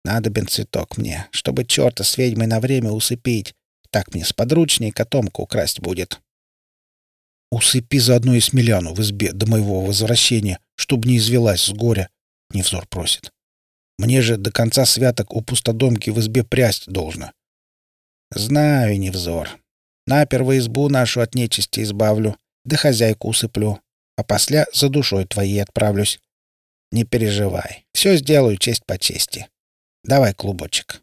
Надобен 0.05 0.49
цветок 0.49 0.99
мне, 0.99 1.29
чтобы 1.31 1.64
черта 1.64 2.03
с 2.03 2.18
ведьмой 2.18 2.49
на 2.49 2.59
время 2.59 2.90
усыпить. 2.90 3.55
Так 3.90 4.12
мне 4.14 4.25
сподручнее 4.25 4.90
котомку 4.90 5.42
украсть 5.42 5.79
будет. 5.79 6.21
Усыпи 7.53 7.99
заодно 7.99 8.35
и 8.35 8.40
смеляну 8.40 8.95
в 8.95 9.01
избе 9.01 9.31
до 9.31 9.47
моего 9.47 9.83
возвращения, 9.83 10.59
чтобы 10.75 11.09
не 11.09 11.18
извелась 11.18 11.62
с 11.62 11.71
горя,— 11.71 12.11
Невзор 12.53 12.88
просит. 12.88 13.31
Мне 13.97 14.23
же 14.23 14.38
до 14.38 14.51
конца 14.51 14.87
святок 14.87 15.37
у 15.37 15.40
пустодомки 15.40 16.11
в 16.11 16.18
избе 16.18 16.42
прясть 16.42 16.88
должно. 16.88 17.31
Знаю, 18.35 18.99
Невзор. 18.99 19.59
Наперво 20.07 20.59
избу 20.59 20.88
нашу 20.88 21.21
от 21.21 21.35
нечисти 21.35 21.81
избавлю, 21.81 22.37
да 22.64 22.77
хозяйку 22.77 23.29
усыплю, 23.29 23.81
а 24.16 24.25
после 24.25 24.66
за 24.73 24.88
душой 24.88 25.27
твоей 25.27 25.62
отправлюсь. 25.62 26.21
Не 26.90 27.05
переживай, 27.05 27.87
все 27.92 28.16
сделаю 28.16 28.57
честь 28.57 28.85
по 28.87 28.99
чести. 28.99 29.49
Давай 30.05 30.35
клубочек. 30.35 31.03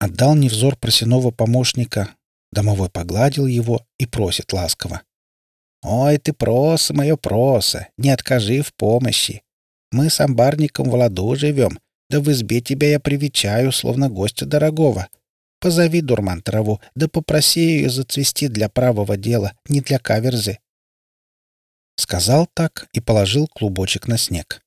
Отдал 0.00 0.34
невзор 0.34 0.76
просяного 0.76 1.30
помощника. 1.30 2.14
Домовой 2.52 2.88
погладил 2.88 3.46
его 3.46 3.84
и 3.98 4.06
просит 4.06 4.52
ласково. 4.52 5.02
«Ой, 5.82 6.18
ты 6.18 6.32
проса, 6.32 6.94
мое 6.94 7.16
проса, 7.16 7.88
не 7.98 8.10
откажи 8.10 8.62
в 8.62 8.74
помощи. 8.74 9.42
Мы 9.92 10.10
с 10.10 10.20
амбарником 10.20 10.90
в 10.90 10.94
ладу 10.94 11.36
живем, 11.36 11.78
да 12.10 12.20
в 12.20 12.30
избе 12.30 12.60
тебя 12.60 12.90
я 12.90 13.00
привечаю, 13.00 13.70
словно 13.70 14.08
гостя 14.08 14.44
дорогого. 14.44 15.08
Позови 15.60 16.02
дурман 16.02 16.42
траву, 16.42 16.80
да 16.94 17.08
попроси 17.08 17.60
ее 17.60 17.90
зацвести 17.90 18.48
для 18.48 18.68
правого 18.68 19.16
дела, 19.16 19.52
не 19.68 19.80
для 19.80 19.98
каверзы». 19.98 20.58
Сказал 21.96 22.46
так 22.54 22.88
и 22.92 23.00
положил 23.00 23.48
клубочек 23.48 24.06
на 24.06 24.18
снег. 24.18 24.62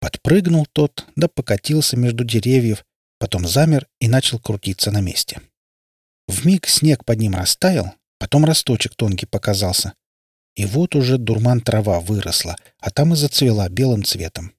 Подпрыгнул 0.00 0.66
тот, 0.66 1.06
да 1.16 1.28
покатился 1.28 1.96
между 1.96 2.24
деревьев, 2.24 2.84
потом 3.18 3.46
замер 3.46 3.88
и 4.00 4.08
начал 4.08 4.38
крутиться 4.38 4.90
на 4.90 5.00
месте. 5.00 5.40
Вмиг 6.28 6.68
снег 6.68 7.04
под 7.04 7.18
ним 7.18 7.34
растаял, 7.34 7.94
потом 8.18 8.44
росточек 8.44 8.94
тонкий 8.94 9.26
показался. 9.26 9.94
И 10.56 10.66
вот 10.66 10.94
уже 10.94 11.18
дурман 11.18 11.60
трава 11.62 12.00
выросла, 12.00 12.56
а 12.80 12.90
там 12.90 13.14
и 13.14 13.16
зацвела 13.16 13.68
белым 13.68 14.04
цветом. 14.04 14.52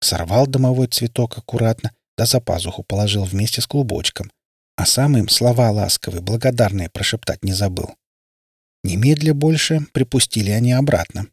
Сорвал 0.00 0.46
домовой 0.46 0.88
цветок 0.88 1.38
аккуратно, 1.38 1.92
да 2.18 2.26
за 2.26 2.40
пазуху 2.40 2.82
положил 2.82 3.24
вместе 3.24 3.60
с 3.60 3.66
клубочком, 3.66 4.30
а 4.80 4.86
сам 4.86 5.14
им 5.18 5.28
слова 5.28 5.70
ласковые, 5.70 6.22
благодарные 6.22 6.88
прошептать 6.88 7.44
не 7.44 7.52
забыл. 7.52 7.96
Немедля 8.82 9.34
больше 9.34 9.86
припустили 9.92 10.50
они 10.52 10.72
обратно. 10.72 11.26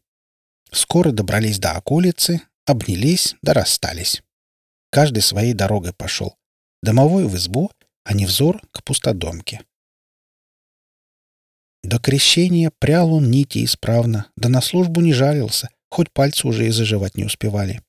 Скоро 0.70 1.12
добрались 1.12 1.58
до 1.58 1.72
околицы, 1.72 2.42
обнялись 2.66 3.36
да 3.40 3.54
расстались. 3.54 4.22
Каждый 4.90 5.22
своей 5.22 5.54
дорогой 5.54 5.94
пошел. 5.94 6.36
Домовой 6.82 7.26
в 7.26 7.34
избу, 7.36 7.70
а 8.04 8.12
невзор 8.12 8.60
к 8.70 8.84
пустодомке. 8.84 9.62
До 11.82 11.98
крещения 11.98 12.70
прял 12.78 13.14
он 13.14 13.30
нити 13.30 13.64
исправно, 13.64 14.26
да 14.36 14.50
на 14.50 14.60
службу 14.60 15.00
не 15.00 15.14
жалился, 15.14 15.70
хоть 15.88 16.12
пальцы 16.12 16.46
уже 16.46 16.66
и 16.66 16.70
заживать 16.70 17.16
не 17.16 17.24
успевали. 17.24 17.80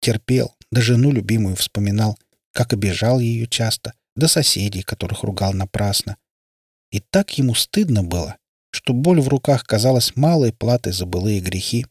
Терпел, 0.00 0.56
да 0.72 0.80
жену 0.80 1.12
любимую 1.12 1.56
вспоминал, 1.56 2.18
как 2.52 2.72
обижал 2.72 3.18
ее 3.18 3.46
часто, 3.46 3.92
да 4.18 4.28
соседей, 4.28 4.82
которых 4.82 5.22
ругал 5.22 5.52
напрасно. 5.52 6.16
И 6.90 7.00
так 7.00 7.36
ему 7.38 7.54
стыдно 7.54 8.02
было, 8.02 8.36
что 8.70 8.92
боль 8.92 9.20
в 9.20 9.28
руках 9.28 9.64
казалась 9.64 10.16
малой 10.16 10.52
платой 10.52 10.92
за 10.92 11.06
былые 11.06 11.40
грехи. 11.40 11.86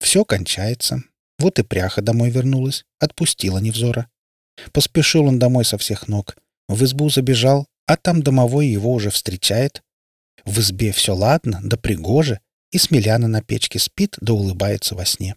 Все 0.00 0.24
кончается. 0.24 1.02
Вот 1.38 1.58
и 1.58 1.62
пряха 1.62 2.02
домой 2.02 2.30
вернулась, 2.30 2.84
отпустила 2.98 3.58
невзора. 3.58 4.10
Поспешил 4.72 5.26
он 5.26 5.38
домой 5.38 5.64
со 5.64 5.78
всех 5.78 6.06
ног. 6.08 6.36
В 6.68 6.84
избу 6.84 7.08
забежал, 7.08 7.66
а 7.86 7.96
там 7.96 8.22
домовой 8.22 8.66
его 8.66 8.92
уже 8.92 9.10
встречает. 9.10 9.82
В 10.44 10.58
избе 10.60 10.92
все 10.92 11.14
ладно, 11.14 11.60
да 11.62 11.76
пригоже, 11.76 12.40
и 12.72 12.78
Смеляна 12.78 13.26
на 13.26 13.42
печке 13.42 13.78
спит 13.78 14.16
да 14.20 14.32
улыбается 14.32 14.94
во 14.94 15.04
сне. 15.04 15.36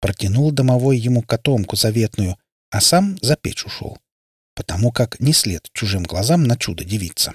Протянул 0.00 0.52
домовой 0.52 0.98
ему 0.98 1.22
котомку 1.22 1.76
заветную, 1.76 2.38
а 2.74 2.80
сам 2.80 3.16
за 3.22 3.36
печь 3.36 3.64
ушел, 3.64 3.98
потому 4.56 4.90
как 4.90 5.20
не 5.20 5.32
след 5.32 5.70
чужим 5.72 6.02
глазам 6.02 6.42
на 6.42 6.56
чудо 6.56 6.84
девица. 6.84 7.34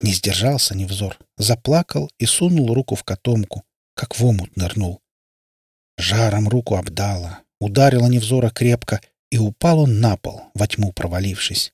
Не 0.00 0.12
сдержался 0.12 0.76
невзор, 0.76 1.18
заплакал 1.38 2.08
и 2.18 2.26
сунул 2.26 2.72
руку 2.72 2.94
в 2.94 3.02
котомку, 3.02 3.64
как 3.96 4.16
в 4.16 4.24
омут 4.24 4.56
нырнул. 4.56 5.02
Жаром 5.98 6.48
руку 6.48 6.76
обдало, 6.76 7.40
ударило 7.58 8.06
невзора 8.06 8.50
крепко, 8.50 9.00
и 9.32 9.38
упал 9.38 9.80
он 9.80 9.98
на 9.98 10.16
пол, 10.16 10.52
во 10.54 10.68
тьму 10.68 10.92
провалившись. 10.92 11.72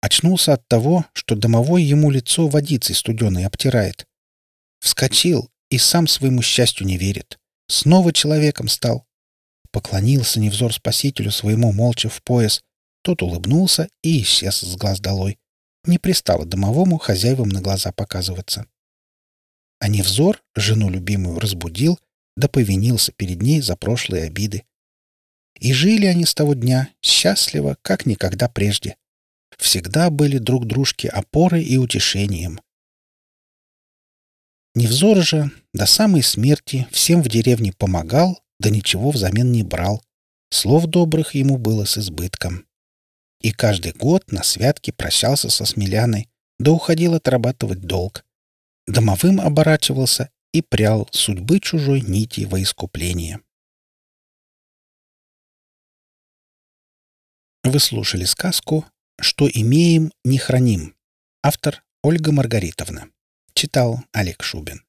Очнулся 0.00 0.54
от 0.54 0.66
того, 0.66 1.06
что 1.12 1.36
домовой 1.36 1.84
ему 1.84 2.10
лицо 2.10 2.48
водицей 2.48 2.96
студеной 2.96 3.46
обтирает. 3.46 4.08
Вскочил 4.80 5.52
и 5.70 5.78
сам 5.78 6.08
своему 6.08 6.42
счастью 6.42 6.84
не 6.88 6.98
верит. 6.98 7.38
Снова 7.68 8.12
человеком 8.12 8.66
стал. 8.66 9.06
Поклонился 9.72 10.38
невзор 10.38 10.72
спасителю 10.72 11.30
своему 11.30 11.72
молча 11.72 12.08
в 12.08 12.22
пояс. 12.22 12.62
Тот 13.02 13.22
улыбнулся 13.22 13.88
и 14.02 14.22
исчез 14.22 14.60
с 14.60 14.76
глаз 14.76 15.00
долой. 15.00 15.38
Не 15.84 15.98
пристало 15.98 16.44
домовому 16.44 16.98
хозяевам 16.98 17.48
на 17.48 17.60
глаза 17.60 17.90
показываться. 17.90 18.66
А 19.80 19.88
невзор 19.88 20.42
жену 20.54 20.90
любимую 20.90 21.40
разбудил, 21.40 21.98
да 22.36 22.46
повинился 22.46 23.10
перед 23.12 23.42
ней 23.42 23.60
за 23.60 23.76
прошлые 23.76 24.24
обиды. 24.24 24.64
И 25.58 25.72
жили 25.72 26.06
они 26.06 26.24
с 26.24 26.34
того 26.34 26.54
дня 26.54 26.90
счастливо, 27.02 27.76
как 27.82 28.06
никогда 28.06 28.48
прежде 28.48 28.96
всегда 29.58 30.10
были 30.10 30.38
друг 30.38 30.66
дружке 30.66 31.08
опорой 31.08 31.64
и 31.64 31.76
утешением. 31.76 32.60
Невзор 34.74 35.22
же 35.22 35.50
до 35.74 35.86
самой 35.86 36.22
смерти 36.22 36.86
всем 36.90 37.22
в 37.22 37.28
деревне 37.28 37.72
помогал, 37.72 38.42
да 38.62 38.70
ничего 38.70 39.10
взамен 39.10 39.50
не 39.52 39.62
брал. 39.62 40.02
Слов 40.50 40.86
добрых 40.86 41.34
ему 41.34 41.58
было 41.58 41.84
с 41.84 41.98
избытком. 41.98 42.66
И 43.40 43.50
каждый 43.50 43.92
год 43.92 44.30
на 44.30 44.42
святке 44.42 44.92
прощался 44.92 45.50
со 45.50 45.64
Смеляной, 45.64 46.28
да 46.58 46.70
уходил 46.70 47.14
отрабатывать 47.14 47.80
долг. 47.80 48.24
Домовым 48.86 49.40
оборачивался 49.40 50.30
и 50.52 50.62
прял 50.62 51.08
судьбы 51.10 51.60
чужой 51.60 52.02
нити 52.02 52.44
во 52.44 52.62
искупление. 52.62 53.40
Вы 57.64 57.78
слушали 57.78 58.24
сказку 58.24 58.84
что 59.22 59.48
имеем, 59.48 60.12
не 60.24 60.38
храним. 60.38 60.96
Автор 61.42 61.84
Ольга 62.02 62.32
Маргаритовна. 62.32 63.08
Читал 63.54 64.02
Олег 64.12 64.42
Шубин. 64.42 64.84